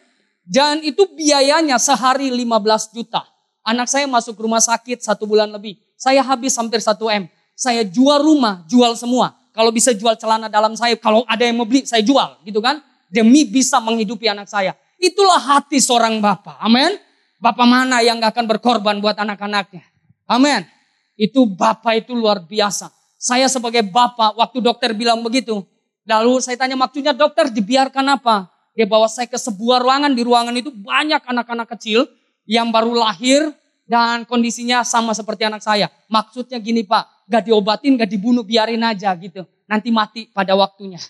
Dan 0.44 0.82
itu 0.84 1.06
biayanya 1.14 1.80
sehari 1.80 2.28
15 2.28 2.92
juta. 2.92 3.24
Anak 3.62 3.88
saya 3.88 4.08
masuk 4.08 4.36
rumah 4.40 4.60
sakit 4.64 5.00
satu 5.00 5.28
bulan 5.28 5.52
lebih. 5.52 5.76
Saya 5.94 6.24
habis 6.24 6.56
hampir 6.56 6.80
1 6.80 6.96
M. 7.20 7.24
Saya 7.52 7.82
jual 7.84 8.22
rumah, 8.22 8.64
jual 8.64 8.96
semua. 8.96 9.37
Kalau 9.58 9.74
bisa 9.74 9.90
jual 9.90 10.14
celana 10.14 10.46
dalam 10.46 10.78
saya, 10.78 10.94
kalau 10.94 11.26
ada 11.26 11.42
yang 11.42 11.58
mau 11.58 11.66
beli, 11.66 11.82
saya 11.82 11.98
jual. 12.06 12.38
Gitu 12.46 12.62
kan. 12.62 12.78
Demi 13.10 13.42
bisa 13.42 13.82
menghidupi 13.82 14.30
anak 14.30 14.46
saya. 14.46 14.78
Itulah 15.02 15.42
hati 15.42 15.82
seorang 15.82 16.22
bapak. 16.22 16.62
Amin. 16.62 16.94
Bapak 17.42 17.66
mana 17.66 17.98
yang 17.98 18.22
gak 18.22 18.38
akan 18.38 18.46
berkorban 18.46 19.02
buat 19.02 19.18
anak-anaknya? 19.18 19.82
Amin. 20.30 20.62
Itu 21.18 21.50
bapak 21.50 22.06
itu 22.06 22.14
luar 22.14 22.38
biasa. 22.46 22.94
Saya 23.18 23.50
sebagai 23.50 23.82
bapak, 23.82 24.38
waktu 24.38 24.62
dokter 24.62 24.94
bilang 24.94 25.26
begitu, 25.26 25.66
Lalu 26.08 26.40
saya 26.40 26.56
tanya 26.56 26.72
maksudnya 26.80 27.12
dokter 27.12 27.52
dibiarkan 27.52 28.16
apa? 28.16 28.48
Dia 28.72 28.88
bawa 28.88 29.04
saya 29.12 29.28
ke 29.28 29.36
sebuah 29.36 29.84
ruangan. 29.84 30.16
Di 30.16 30.24
ruangan 30.24 30.56
itu 30.56 30.72
banyak 30.72 31.20
anak-anak 31.20 31.68
kecil 31.76 32.08
yang 32.48 32.72
baru 32.72 32.96
lahir 32.96 33.52
dan 33.88 34.28
kondisinya 34.28 34.84
sama 34.84 35.16
seperti 35.16 35.48
anak 35.48 35.64
saya. 35.64 35.88
Maksudnya 36.12 36.60
gini 36.60 36.84
pak, 36.84 37.24
gak 37.24 37.48
diobatin, 37.48 37.96
gak 37.96 38.12
dibunuh, 38.12 38.44
biarin 38.44 38.84
aja 38.84 39.10
gitu. 39.16 39.48
Nanti 39.64 39.88
mati 39.88 40.28
pada 40.28 40.52
waktunya. 40.52 41.00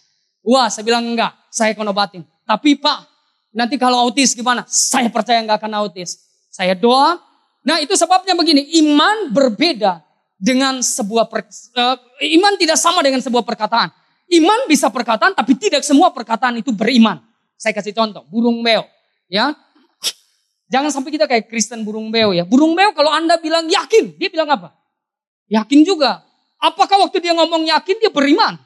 Wah 0.47 0.71
saya 0.71 0.87
bilang 0.87 1.05
enggak, 1.05 1.35
saya 1.51 1.75
akan 1.75 1.91
obatin. 1.91 2.23
Tapi 2.47 2.79
pak, 2.79 3.05
nanti 3.51 3.75
kalau 3.77 3.99
autis 4.07 4.33
gimana? 4.33 4.63
Saya 4.71 5.11
percaya 5.11 5.43
enggak 5.43 5.59
akan 5.61 5.75
autis. 5.85 6.23
Saya 6.49 6.79
doa. 6.79 7.19
Nah 7.67 7.83
itu 7.83 7.93
sebabnya 7.99 8.39
begini, 8.39 8.65
iman 8.87 9.35
berbeda 9.35 10.01
dengan 10.39 10.79
sebuah 10.79 11.27
per, 11.27 11.51
uh, 11.75 11.99
iman 12.23 12.55
tidak 12.57 12.79
sama 12.79 13.03
dengan 13.03 13.19
sebuah 13.19 13.43
perkataan. 13.43 13.91
Iman 14.31 14.71
bisa 14.71 14.87
perkataan, 14.89 15.35
tapi 15.35 15.59
tidak 15.59 15.83
semua 15.83 16.15
perkataan 16.15 16.63
itu 16.63 16.71
beriman. 16.71 17.19
Saya 17.59 17.75
kasih 17.75 17.93
contoh, 17.93 18.23
burung 18.31 18.63
beo. 18.63 18.87
Ya, 19.29 19.53
Jangan 20.69 20.93
sampai 20.93 21.11
kita 21.17 21.25
kayak 21.25 21.49
Kristen 21.49 21.81
burung 21.81 22.13
beo 22.13 22.37
ya. 22.37 22.45
Burung 22.45 22.77
beo 22.77 22.93
kalau 22.93 23.09
Anda 23.09 23.41
bilang 23.41 23.69
yakin, 23.69 24.21
dia 24.21 24.29
bilang 24.29 24.53
apa? 24.53 24.77
Yakin 25.49 25.81
juga. 25.81 26.21
Apakah 26.61 27.09
waktu 27.09 27.25
dia 27.25 27.33
ngomong 27.33 27.65
yakin 27.65 27.97
dia 27.97 28.13
beriman? 28.13 28.61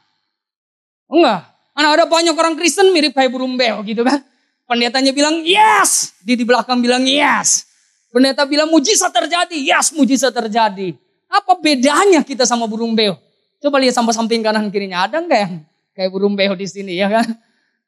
Enggak. 1.06 1.46
Karena 1.72 1.88
ada 1.94 2.04
banyak 2.04 2.34
orang 2.34 2.54
Kristen 2.58 2.90
mirip 2.90 3.14
kayak 3.14 3.30
burung 3.30 3.54
beo 3.54 3.80
gitu 3.86 4.02
kan. 4.02 4.18
Pendetanya 4.66 5.14
bilang 5.14 5.46
yes. 5.46 6.16
Dia 6.26 6.34
di 6.34 6.42
belakang 6.42 6.82
bilang 6.82 7.06
yes. 7.06 7.70
Pendeta 8.10 8.44
bilang 8.44 8.68
mujizat 8.68 9.14
terjadi. 9.14 9.56
Yes 9.56 9.94
mujizat 9.94 10.34
terjadi. 10.34 10.96
Apa 11.30 11.56
bedanya 11.56 12.20
kita 12.26 12.44
sama 12.44 12.66
burung 12.68 12.92
beo? 12.92 13.16
Coba 13.62 13.78
lihat 13.78 13.94
sampai 13.94 14.12
samping 14.12 14.42
kanan 14.42 14.68
kirinya. 14.74 15.06
Ada 15.06 15.22
enggak 15.22 15.40
yang 15.48 15.54
kayak 15.94 16.10
burung 16.10 16.34
beo 16.34 16.52
di 16.58 16.66
sini 16.66 16.98
ya 16.98 17.08
kan? 17.08 17.30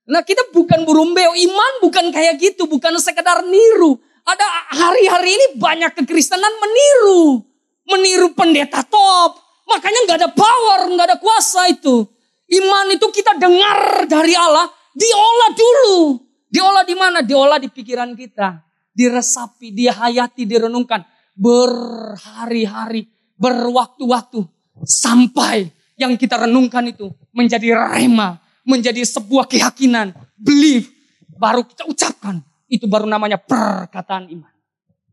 Nah 0.04 0.20
kita 0.20 0.52
bukan 0.52 0.84
burung 0.84 1.16
beo. 1.16 1.32
Iman 1.32 1.72
bukan 1.80 2.12
kayak 2.12 2.36
gitu. 2.40 2.68
Bukan 2.68 2.96
sekedar 3.00 3.44
niru. 3.44 3.96
Ada 4.24 4.44
hari-hari 4.72 5.36
ini 5.36 5.46
banyak 5.60 5.92
kekristenan 6.00 6.52
meniru. 6.60 7.44
Meniru 7.88 8.32
pendeta 8.32 8.80
top. 8.84 9.40
Makanya 9.64 10.00
nggak 10.08 10.18
ada 10.20 10.30
power, 10.32 10.80
nggak 10.92 11.06
ada 11.08 11.18
kuasa 11.20 11.68
itu. 11.72 12.04
Iman 12.52 12.92
itu 12.92 13.08
kita 13.08 13.40
dengar 13.40 14.04
dari 14.04 14.36
Allah, 14.36 14.68
diolah 14.92 15.50
dulu. 15.56 16.20
Diolah 16.52 16.84
di 16.84 16.94
mana? 16.94 17.18
Diolah 17.24 17.56
di 17.56 17.72
pikiran 17.72 18.12
kita. 18.12 18.60
Diresapi, 18.92 19.72
dihayati, 19.72 20.44
direnungkan. 20.44 21.02
Berhari-hari, 21.34 23.08
berwaktu-waktu. 23.40 24.44
Sampai 24.84 25.72
yang 25.96 26.14
kita 26.14 26.44
renungkan 26.46 26.84
itu 26.86 27.10
menjadi 27.34 27.74
rema, 27.74 28.38
menjadi 28.64 29.04
sebuah 29.04 29.46
keyakinan, 29.46 30.16
belief, 30.34 30.90
baru 31.36 31.62
kita 31.62 31.84
ucapkan. 31.84 32.40
Itu 32.66 32.88
baru 32.88 33.04
namanya 33.04 33.36
perkataan 33.38 34.32
iman. 34.32 34.52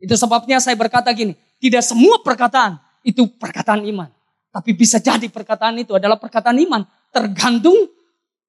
Itu 0.01 0.17
sebabnya 0.17 0.57
saya 0.57 0.73
berkata 0.73 1.11
gini, 1.13 1.37
tidak 1.61 1.85
semua 1.85 2.17
perkataan 2.25 2.81
itu 3.05 3.27
perkataan 3.37 3.85
iman. 3.85 4.09
Tapi 4.51 4.73
bisa 4.73 4.97
jadi 4.97 5.29
perkataan 5.29 5.77
itu 5.79 5.93
adalah 5.93 6.17
perkataan 6.17 6.57
iman. 6.57 6.81
Tergantung 7.13 7.87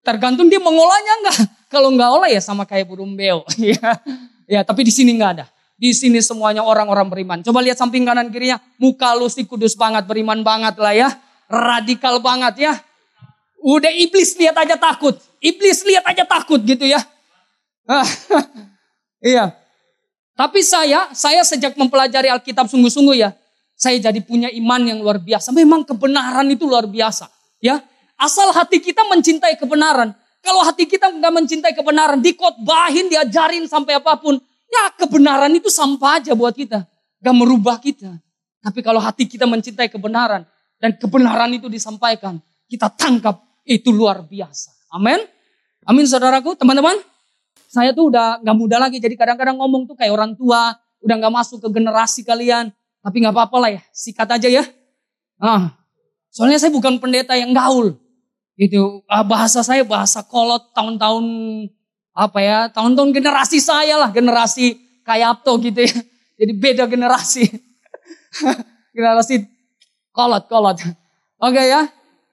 tergantung 0.03 0.51
dia 0.51 0.59
mengolahnya 0.59 1.13
enggak. 1.23 1.39
Kalau 1.73 1.93
enggak 1.93 2.11
olah 2.11 2.31
ya 2.31 2.41
sama 2.41 2.65
kayak 2.65 2.89
burung 2.89 3.15
beo. 3.15 3.45
ya, 3.61 4.01
ya 4.49 4.61
tapi 4.65 4.87
di 4.87 4.93
sini 4.95 5.15
enggak 5.15 5.33
ada. 5.41 5.47
Di 5.79 5.91
sini 5.91 6.23
semuanya 6.23 6.63
orang-orang 6.63 7.11
beriman. 7.11 7.39
Coba 7.43 7.59
lihat 7.59 7.75
samping 7.75 8.07
kanan 8.07 8.31
kirinya. 8.31 8.63
Muka 8.79 9.19
lu 9.19 9.27
sih 9.27 9.43
kudus 9.43 9.75
banget, 9.75 10.07
beriman 10.07 10.47
banget 10.47 10.79
lah 10.79 10.95
ya. 10.95 11.09
Radikal 11.51 12.23
banget 12.23 12.71
ya. 12.71 12.73
Udah 13.63 13.91
iblis 13.95 14.35
lihat 14.35 14.59
aja 14.59 14.75
takut. 14.75 15.15
Iblis 15.39 15.87
lihat 15.87 16.03
aja 16.03 16.27
takut 16.27 16.59
gitu 16.67 16.83
ya. 16.83 16.99
iya. 19.33 19.55
Tapi 20.35 20.61
saya, 20.67 21.15
saya 21.15 21.47
sejak 21.47 21.79
mempelajari 21.79 22.27
Alkitab 22.27 22.67
sungguh-sungguh 22.67 23.17
ya. 23.23 23.31
Saya 23.79 23.99
jadi 24.11 24.19
punya 24.23 24.51
iman 24.51 24.83
yang 24.83 24.99
luar 24.99 25.23
biasa. 25.23 25.55
Memang 25.55 25.87
kebenaran 25.87 26.47
itu 26.51 26.67
luar 26.67 26.91
biasa. 26.91 27.31
Ya, 27.63 27.79
Asal 28.19 28.51
hati 28.55 28.79
kita 28.79 29.07
mencintai 29.07 29.59
kebenaran. 29.59 30.15
Kalau 30.43 30.63
hati 30.67 30.91
kita 30.91 31.11
nggak 31.11 31.33
mencintai 31.35 31.75
kebenaran, 31.75 32.19
dikotbahin, 32.19 33.11
diajarin 33.11 33.67
sampai 33.71 33.99
apa 33.99 34.19
pun, 34.19 34.43
Ya 34.73 34.89
kebenaran 34.97 35.53
itu 35.53 35.69
sampah 35.69 36.17
aja 36.17 36.33
buat 36.33 36.57
kita. 36.57 36.89
Gak 37.21 37.37
merubah 37.37 37.77
kita. 37.77 38.09
Tapi 38.65 38.81
kalau 38.81 39.05
hati 39.05 39.29
kita 39.29 39.45
mencintai 39.45 39.93
kebenaran. 39.93 40.49
Dan 40.81 40.97
kebenaran 40.97 41.53
itu 41.53 41.69
disampaikan. 41.69 42.41
Kita 42.67 42.89
tangkap. 42.89 43.37
Itu 43.63 43.95
luar 43.95 44.27
biasa. 44.27 44.71
Amin. 44.95 45.23
Amin 45.87 46.07
saudaraku, 46.07 46.55
teman-teman. 46.59 46.99
Saya 47.71 47.97
tuh 47.97 48.13
udah 48.13 48.43
gak 48.43 48.57
muda 48.59 48.77
lagi. 48.77 48.99
Jadi 48.99 49.17
kadang-kadang 49.17 49.59
ngomong 49.59 49.89
tuh 49.89 49.97
kayak 49.97 50.13
orang 50.13 50.33
tua. 50.37 50.77
Udah 51.03 51.17
gak 51.19 51.33
masuk 51.33 51.59
ke 51.63 51.69
generasi 51.73 52.23
kalian. 52.23 52.71
Tapi 53.03 53.17
gak 53.23 53.35
apa-apa 53.35 53.57
lah 53.59 53.71
ya. 53.79 53.83
Sikat 53.91 54.29
aja 54.29 54.49
ya. 54.51 54.65
Ah, 55.43 55.75
soalnya 56.31 56.61
saya 56.63 56.71
bukan 56.71 57.03
pendeta 57.03 57.35
yang 57.35 57.51
gaul. 57.51 57.99
Itu 58.55 59.03
ah, 59.11 59.27
bahasa 59.27 59.65
saya 59.67 59.83
bahasa 59.83 60.23
kolot 60.23 60.71
tahun-tahun 60.77 61.25
apa 62.13 62.39
ya 62.45 62.59
tahun-tahun 62.69 63.11
generasi 63.17 63.57
saya 63.57 63.97
lah 63.97 64.13
generasi 64.13 64.77
kayak 65.01 65.41
Apto 65.41 65.57
gitu 65.65 65.81
ya 65.81 65.93
jadi 66.45 66.53
beda 66.53 66.85
generasi 66.85 67.49
generasi 68.97 69.49
kolot 70.13 70.45
kolot 70.45 70.77
oke 70.77 70.93
okay, 71.41 71.73
ya 71.73 71.89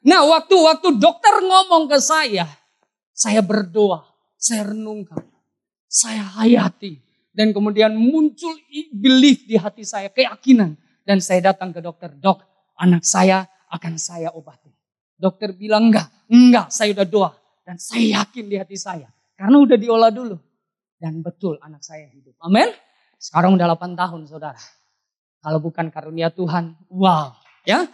nah 0.09 0.25
waktu 0.25 0.55
waktu 0.57 0.97
dokter 0.97 1.45
ngomong 1.45 1.85
ke 1.85 2.01
saya 2.01 2.49
saya 3.13 3.45
berdoa 3.45 4.01
saya 4.33 4.73
renungkan 4.73 5.21
saya 5.85 6.25
hayati 6.41 6.97
dan 7.29 7.53
kemudian 7.53 7.93
muncul 7.93 8.57
belief 8.89 9.45
di 9.45 9.53
hati 9.61 9.85
saya 9.85 10.09
keyakinan 10.09 10.73
dan 11.05 11.21
saya 11.21 11.53
datang 11.53 11.69
ke 11.69 11.77
dokter 11.77 12.09
dok 12.17 12.41
anak 12.81 13.05
saya 13.05 13.45
akan 13.69 14.01
saya 14.01 14.33
obati 14.33 14.73
dokter 15.13 15.53
bilang 15.53 15.93
enggak 15.93 16.09
enggak 16.25 16.73
saya 16.73 16.97
udah 16.97 17.05
doa 17.05 17.31
dan 17.69 17.77
saya 17.77 18.25
yakin 18.25 18.49
di 18.49 18.57
hati 18.57 18.73
saya 18.73 19.13
karena 19.39 19.55
udah 19.55 19.77
diolah 19.79 20.11
dulu. 20.11 20.35
Dan 20.99 21.23
betul 21.23 21.55
anak 21.63 21.79
saya 21.79 22.11
hidup. 22.11 22.35
Amin. 22.43 22.67
Sekarang 23.15 23.55
udah 23.55 23.71
8 23.71 23.95
tahun 23.95 24.27
saudara. 24.27 24.59
Kalau 25.39 25.63
bukan 25.63 25.87
karunia 25.87 26.27
Tuhan, 26.27 26.75
wow. 26.91 27.31
Ya. 27.63 27.87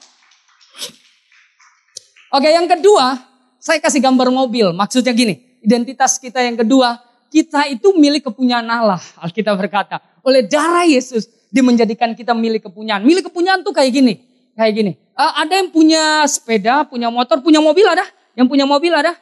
Oke 2.36 2.52
yang 2.52 2.68
kedua, 2.68 3.16
saya 3.64 3.80
kasih 3.80 4.04
gambar 4.04 4.28
mobil. 4.28 4.76
Maksudnya 4.76 5.16
gini, 5.16 5.40
identitas 5.64 6.20
kita 6.20 6.44
yang 6.44 6.60
kedua, 6.60 7.00
kita 7.32 7.72
itu 7.72 7.96
milik 7.96 8.28
kepunyaan 8.28 8.68
Allah. 8.68 9.00
Alkitab 9.24 9.56
berkata, 9.56 10.04
oleh 10.20 10.44
darah 10.44 10.84
Yesus, 10.84 11.32
dia 11.48 11.64
menjadikan 11.64 12.12
kita 12.12 12.36
milik 12.36 12.68
kepunyaan. 12.68 13.08
Milik 13.08 13.32
kepunyaan 13.32 13.64
tuh 13.64 13.72
kayak 13.72 13.88
gini, 13.88 14.20
kayak 14.52 14.74
gini. 14.76 14.92
Uh, 15.16 15.32
ada 15.48 15.64
yang 15.64 15.72
punya 15.72 16.28
sepeda, 16.28 16.84
punya 16.84 17.08
motor, 17.08 17.40
punya 17.40 17.64
mobil 17.64 17.88
ada? 17.88 18.04
Yang 18.36 18.48
punya 18.52 18.66
mobil 18.68 18.92
ada? 18.92 19.16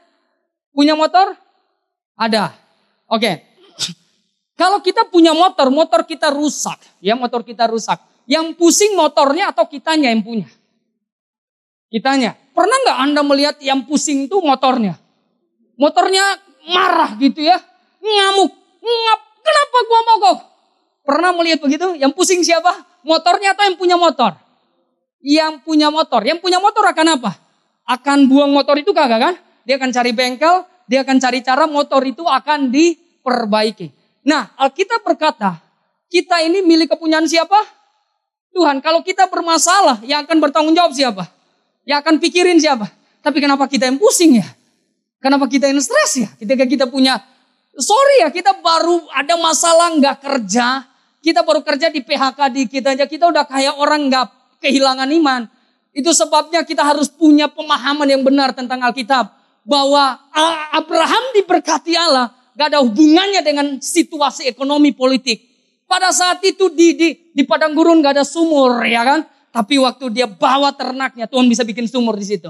Punya 0.73 0.97
motor? 0.97 1.37
Ada. 2.17 2.49
Oke. 3.05 3.45
Kalau 4.57 4.81
kita 4.81 5.05
punya 5.05 5.37
motor, 5.37 5.69
motor 5.69 6.01
kita 6.01 6.33
rusak. 6.33 6.81
Ya 6.97 7.13
motor 7.13 7.45
kita 7.45 7.69
rusak. 7.69 8.01
Yang 8.25 8.57
pusing 8.57 8.97
motornya 8.97 9.53
atau 9.53 9.69
kitanya 9.69 10.09
yang 10.09 10.25
punya? 10.25 10.49
Kitanya. 11.93 12.42
Pernah 12.53 12.77
nggak 12.85 12.97
Anda 13.09 13.21
melihat 13.25 13.55
yang 13.59 13.83
pusing 13.89 14.29
itu 14.29 14.37
motornya? 14.39 14.95
Motornya 15.75 16.37
marah 16.69 17.17
gitu 17.17 17.41
ya. 17.41 17.57
Ngamuk. 17.99 18.51
Ngap. 18.79 19.19
Kenapa 19.43 19.77
gua 19.89 19.99
mogok? 20.07 20.37
Pernah 21.03 21.31
melihat 21.35 21.59
begitu? 21.59 21.97
Yang 21.99 22.13
pusing 22.15 22.41
siapa? 22.45 22.71
Motornya 23.03 23.57
atau 23.57 23.67
yang 23.67 23.75
punya 23.75 23.97
motor? 23.99 24.37
Yang 25.19 25.53
punya 25.67 25.91
motor. 25.91 26.21
Yang 26.23 26.39
punya 26.39 26.63
motor 26.63 26.87
akan 26.87 27.19
apa? 27.19 27.31
Akan 27.83 28.31
buang 28.31 28.53
motor 28.53 28.79
itu 28.79 28.95
kagak 28.95 29.19
kan? 29.19 29.35
Dia 29.67 29.75
akan 29.75 29.91
cari 29.91 30.11
bengkel, 30.15 30.63
dia 30.87 31.03
akan 31.03 31.17
cari 31.19 31.39
cara 31.43 31.67
motor 31.67 31.99
itu 32.07 32.23
akan 32.23 32.71
diperbaiki. 32.71 33.91
Nah, 34.23 34.55
Alkitab 34.55 35.03
berkata, 35.03 35.59
kita 36.07 36.39
ini 36.39 36.63
milik 36.63 36.95
kepunyaan 36.95 37.27
siapa? 37.27 37.59
Tuhan. 38.55 38.79
Kalau 38.79 39.03
kita 39.03 39.27
bermasalah, 39.27 39.99
yang 40.07 40.23
akan 40.23 40.37
bertanggung 40.39 40.75
jawab 40.77 40.95
siapa? 40.95 41.27
Yang 41.83 41.97
akan 42.03 42.15
pikirin 42.19 42.57
siapa? 42.59 42.87
Tapi 43.23 43.37
kenapa 43.39 43.67
kita 43.67 43.87
yang 43.87 43.99
pusing 43.99 44.39
ya? 44.39 44.47
Kenapa 45.23 45.47
kita 45.47 45.71
yang 45.71 45.79
stres 45.79 46.19
ya? 46.19 46.29
Ketika 46.35 46.67
kita 46.67 46.85
punya, 46.91 47.15
sorry 47.79 48.27
ya, 48.27 48.29
kita 48.31 48.59
baru 48.59 49.07
ada 49.15 49.39
masalah 49.39 49.95
nggak 49.95 50.17
kerja, 50.19 50.83
kita 51.23 51.47
baru 51.47 51.63
kerja 51.63 51.87
di 51.87 52.03
PHK 52.03 52.39
di 52.51 52.61
kita 52.67 52.91
aja, 52.91 53.07
kita 53.07 53.31
udah 53.31 53.47
kayak 53.47 53.79
orang 53.79 54.11
nggak 54.11 54.27
kehilangan 54.59 55.07
iman. 55.07 55.47
Itu 55.95 56.11
sebabnya 56.11 56.67
kita 56.67 56.83
harus 56.83 57.07
punya 57.07 57.47
pemahaman 57.47 58.09
yang 58.09 58.23
benar 58.25 58.51
tentang 58.51 58.83
Alkitab 58.83 59.31
bahwa 59.63 60.19
Abraham 60.75 61.23
diberkati 61.39 61.95
Allah 61.95 62.35
gak 62.57 62.73
ada 62.73 62.79
hubungannya 62.83 63.41
dengan 63.45 63.67
situasi 63.79 64.49
ekonomi 64.49 64.91
politik. 64.93 65.53
Pada 65.87 66.09
saat 66.09 66.41
itu 66.41 66.73
di, 66.73 66.97
di, 66.97 67.09
di 67.31 67.43
padang 67.45 67.77
gurun 67.77 68.01
gak 68.01 68.19
ada 68.19 68.25
sumur 68.25 68.81
ya 68.83 69.05
kan. 69.05 69.19
Tapi 69.53 69.77
waktu 69.77 70.09
dia 70.09 70.25
bawa 70.25 70.73
ternaknya 70.73 71.29
Tuhan 71.29 71.45
bisa 71.45 71.61
bikin 71.61 71.85
sumur 71.85 72.17
di 72.17 72.25
situ. 72.25 72.49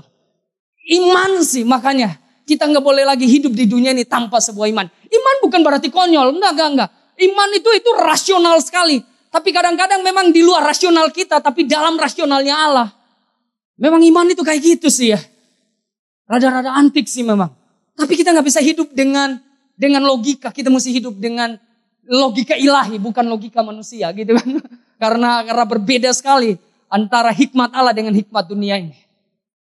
Iman 0.87 1.43
sih 1.43 1.67
makanya 1.67 2.23
Kita 2.43 2.67
nggak 2.67 2.83
boleh 2.83 3.07
lagi 3.07 3.23
hidup 3.23 3.55
di 3.55 3.63
dunia 3.63 3.95
ini 3.95 4.03
tanpa 4.03 4.39
sebuah 4.43 4.67
iman. 4.67 4.83
Iman 4.87 5.35
bukan 5.47 5.63
berarti 5.63 5.87
konyol, 5.87 6.35
enggak, 6.35 6.51
enggak, 6.59 6.69
enggak. 6.75 6.89
Iman 7.23 7.49
itu 7.55 7.69
itu 7.71 7.89
rasional 8.03 8.59
sekali. 8.59 8.99
Tapi 9.31 9.49
kadang-kadang 9.55 10.03
memang 10.03 10.27
di 10.27 10.43
luar 10.43 10.59
rasional 10.67 11.07
kita, 11.07 11.39
tapi 11.39 11.63
dalam 11.63 11.95
rasionalnya 11.95 12.51
Allah. 12.51 12.91
Memang 13.79 14.03
iman 14.03 14.27
itu 14.27 14.43
kayak 14.43 14.59
gitu 14.59 14.91
sih 14.91 15.15
ya. 15.15 15.19
Rada-rada 16.27 16.75
antik 16.75 17.07
sih 17.07 17.23
memang. 17.23 17.47
Tapi 17.95 18.11
kita 18.11 18.35
nggak 18.35 18.43
bisa 18.43 18.59
hidup 18.59 18.91
dengan 18.91 19.39
dengan 19.79 20.03
logika. 20.03 20.51
Kita 20.51 20.67
mesti 20.67 20.91
hidup 20.99 21.15
dengan 21.15 21.55
logika 22.11 22.59
ilahi, 22.59 22.99
bukan 22.99 23.23
logika 23.23 23.63
manusia 23.63 24.11
gitu 24.11 24.35
kan. 24.35 24.59
karena 25.03 25.47
karena 25.47 25.63
berbeda 25.63 26.11
sekali 26.11 26.59
antara 26.93 27.33
hikmat 27.33 27.73
Allah 27.73 27.97
dengan 27.97 28.13
hikmat 28.13 28.45
dunia 28.45 28.77
ini. 28.77 28.93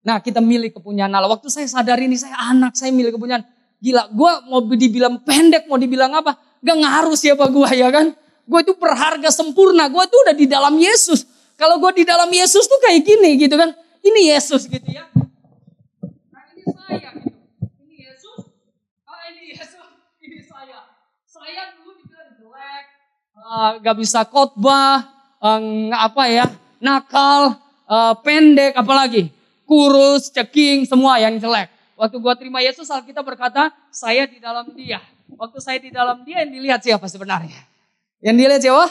Nah 0.00 0.24
kita 0.24 0.40
milik 0.40 0.80
kepunyaan 0.80 1.12
Allah. 1.12 1.28
Waktu 1.28 1.52
saya 1.52 1.68
sadar 1.68 2.00
ini 2.00 2.16
saya 2.16 2.32
anak, 2.48 2.72
saya 2.72 2.88
milik 2.88 3.20
kepunyaan. 3.20 3.44
Gila, 3.78 4.08
gue 4.08 4.32
mau 4.48 4.64
dibilang 4.64 5.20
pendek, 5.20 5.68
mau 5.68 5.76
dibilang 5.76 6.16
apa. 6.16 6.40
Gak 6.64 6.76
ngaruh 6.80 7.12
siapa 7.12 7.44
gue 7.52 7.68
ya 7.76 7.92
kan. 7.92 8.16
Gue 8.48 8.64
itu 8.64 8.72
berharga 8.80 9.28
sempurna, 9.28 9.92
gue 9.92 10.00
itu 10.00 10.16
udah 10.24 10.34
di 10.34 10.46
dalam 10.48 10.72
Yesus. 10.80 11.28
Kalau 11.60 11.76
gue 11.76 12.00
di 12.00 12.04
dalam 12.08 12.32
Yesus 12.32 12.64
tuh 12.64 12.80
kayak 12.80 13.04
gini 13.04 13.36
gitu 13.36 13.60
kan. 13.60 13.76
Ini 14.00 14.32
Yesus 14.32 14.64
gitu 14.64 14.88
ya. 14.88 15.04
Nah 16.32 16.44
ini 16.56 16.64
saya 16.64 17.10
gitu. 17.12 17.34
Ini 17.84 17.96
Yesus. 18.08 18.40
Ah 19.04 19.20
ini 19.28 19.42
Yesus. 19.52 19.88
Ini 20.24 20.38
saya. 20.48 20.78
Saya 21.28 21.62
dulu 21.76 21.92
dibilang 22.00 22.30
jelek. 22.40 22.84
Uh, 23.36 23.70
gak 23.84 23.96
bisa 24.00 24.24
khotbah. 24.24 25.04
Uh, 25.44 25.92
apa 25.92 26.24
ya. 26.32 26.46
Nakal. 26.78 27.58
Uh, 27.88 28.12
pendek 28.20 28.76
apalagi 28.76 29.32
kurus, 29.64 30.28
ceking, 30.28 30.84
semua 30.84 31.16
yang 31.20 31.36
jelek. 31.40 31.72
Waktu 31.96 32.16
gua 32.20 32.36
terima 32.36 32.60
Yesus, 32.60 32.88
Alkitab 32.88 33.24
berkata, 33.24 33.72
saya 33.88 34.28
di 34.28 34.36
dalam 34.40 34.68
dia. 34.76 35.00
Waktu 35.36 35.58
saya 35.60 35.80
di 35.80 35.88
dalam 35.88 36.20
dia, 36.24 36.44
yang 36.44 36.52
dilihat 36.52 36.80
siapa 36.84 37.04
sebenarnya? 37.08 37.56
Yang 38.20 38.36
dilihat 38.40 38.60
siapa? 38.64 38.86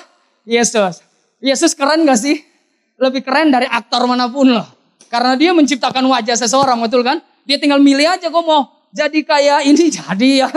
Yesus. 0.46 1.06
Yesus 1.42 1.72
keren 1.78 2.06
gak 2.06 2.18
sih? 2.18 2.42
Lebih 2.98 3.22
keren 3.22 3.54
dari 3.54 3.70
aktor 3.70 4.06
mana 4.06 4.30
pun 4.30 4.50
loh. 4.50 4.66
Karena 5.10 5.38
dia 5.38 5.54
menciptakan 5.54 6.06
wajah 6.10 6.38
seseorang, 6.38 6.78
betul 6.82 7.06
kan? 7.06 7.22
Dia 7.46 7.58
tinggal 7.62 7.78
milih 7.78 8.18
aja 8.18 8.28
gue 8.28 8.44
mau 8.44 8.78
jadi 8.98 9.20
kayak 9.24 9.60
ini 9.68 9.86
jadi 10.02 10.30
ya. 10.46 10.48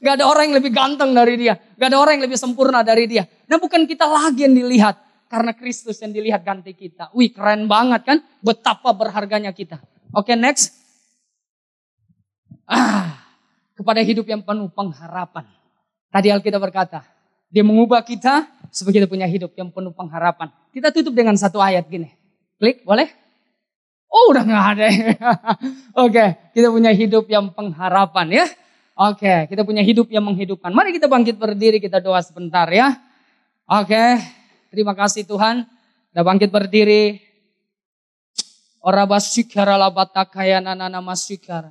Gak 0.00 0.14
ada 0.22 0.24
orang 0.26 0.50
yang 0.50 0.56
lebih 0.62 0.72
ganteng 0.72 1.12
dari 1.12 1.34
dia. 1.36 1.54
Gak 1.76 1.88
ada 1.92 1.98
orang 1.98 2.20
yang 2.20 2.24
lebih 2.30 2.38
sempurna 2.38 2.80
dari 2.80 3.04
dia. 3.04 3.28
Nah 3.46 3.60
bukan 3.60 3.84
kita 3.84 4.06
lagi 4.06 4.46
yang 4.46 4.54
dilihat. 4.54 5.05
Karena 5.26 5.52
Kristus 5.54 5.98
yang 5.98 6.14
dilihat 6.14 6.46
ganti 6.46 6.70
kita. 6.70 7.10
Wih 7.10 7.34
keren 7.34 7.66
banget 7.66 8.06
kan? 8.06 8.18
Betapa 8.38 8.94
berharganya 8.94 9.50
kita. 9.50 9.82
Oke 10.14 10.32
okay, 10.32 10.36
next. 10.38 10.70
Ah, 12.66 13.26
kepada 13.74 14.02
hidup 14.02 14.26
yang 14.26 14.42
penuh 14.42 14.70
pengharapan. 14.70 15.46
Tadi 16.10 16.30
Alkitab 16.30 16.62
berkata, 16.62 17.02
dia 17.50 17.62
mengubah 17.66 18.02
kita 18.02 18.46
supaya 18.70 19.02
kita 19.02 19.08
punya 19.10 19.26
hidup 19.26 19.54
yang 19.54 19.70
penuh 19.70 19.94
pengharapan. 19.94 20.50
Kita 20.70 20.90
tutup 20.90 21.14
dengan 21.14 21.34
satu 21.38 21.58
ayat 21.62 21.86
gini. 21.86 22.10
Klik, 22.58 22.82
boleh? 22.82 23.06
Oh 24.06 24.30
udah 24.32 24.42
nggak 24.46 24.66
ada. 24.78 24.86
Oke, 24.94 25.10
okay, 25.98 26.28
kita 26.54 26.70
punya 26.70 26.94
hidup 26.94 27.26
yang 27.26 27.50
pengharapan 27.50 28.26
ya. 28.30 28.46
Oke, 28.96 29.28
okay, 29.28 29.38
kita 29.50 29.62
punya 29.66 29.82
hidup 29.84 30.08
yang 30.08 30.24
menghidupkan. 30.24 30.72
Mari 30.72 30.96
kita 30.96 31.10
bangkit 31.10 31.36
berdiri, 31.36 31.82
kita 31.82 32.00
doa 32.00 32.22
sebentar 32.22 32.64
ya. 32.70 32.96
Oke. 33.68 33.92
Okay. 33.92 34.35
Terima 34.76 34.92
kasih 34.92 35.24
Tuhan. 35.24 35.64
Udah 36.12 36.20
bangkit 36.20 36.52
berdiri. 36.52 37.16
Ora 38.84 39.08
basikara 39.08 39.72
labata 39.80 40.20
kaya 40.28 40.60
nana 40.60 40.92
nama 40.92 41.16
sikara. 41.16 41.64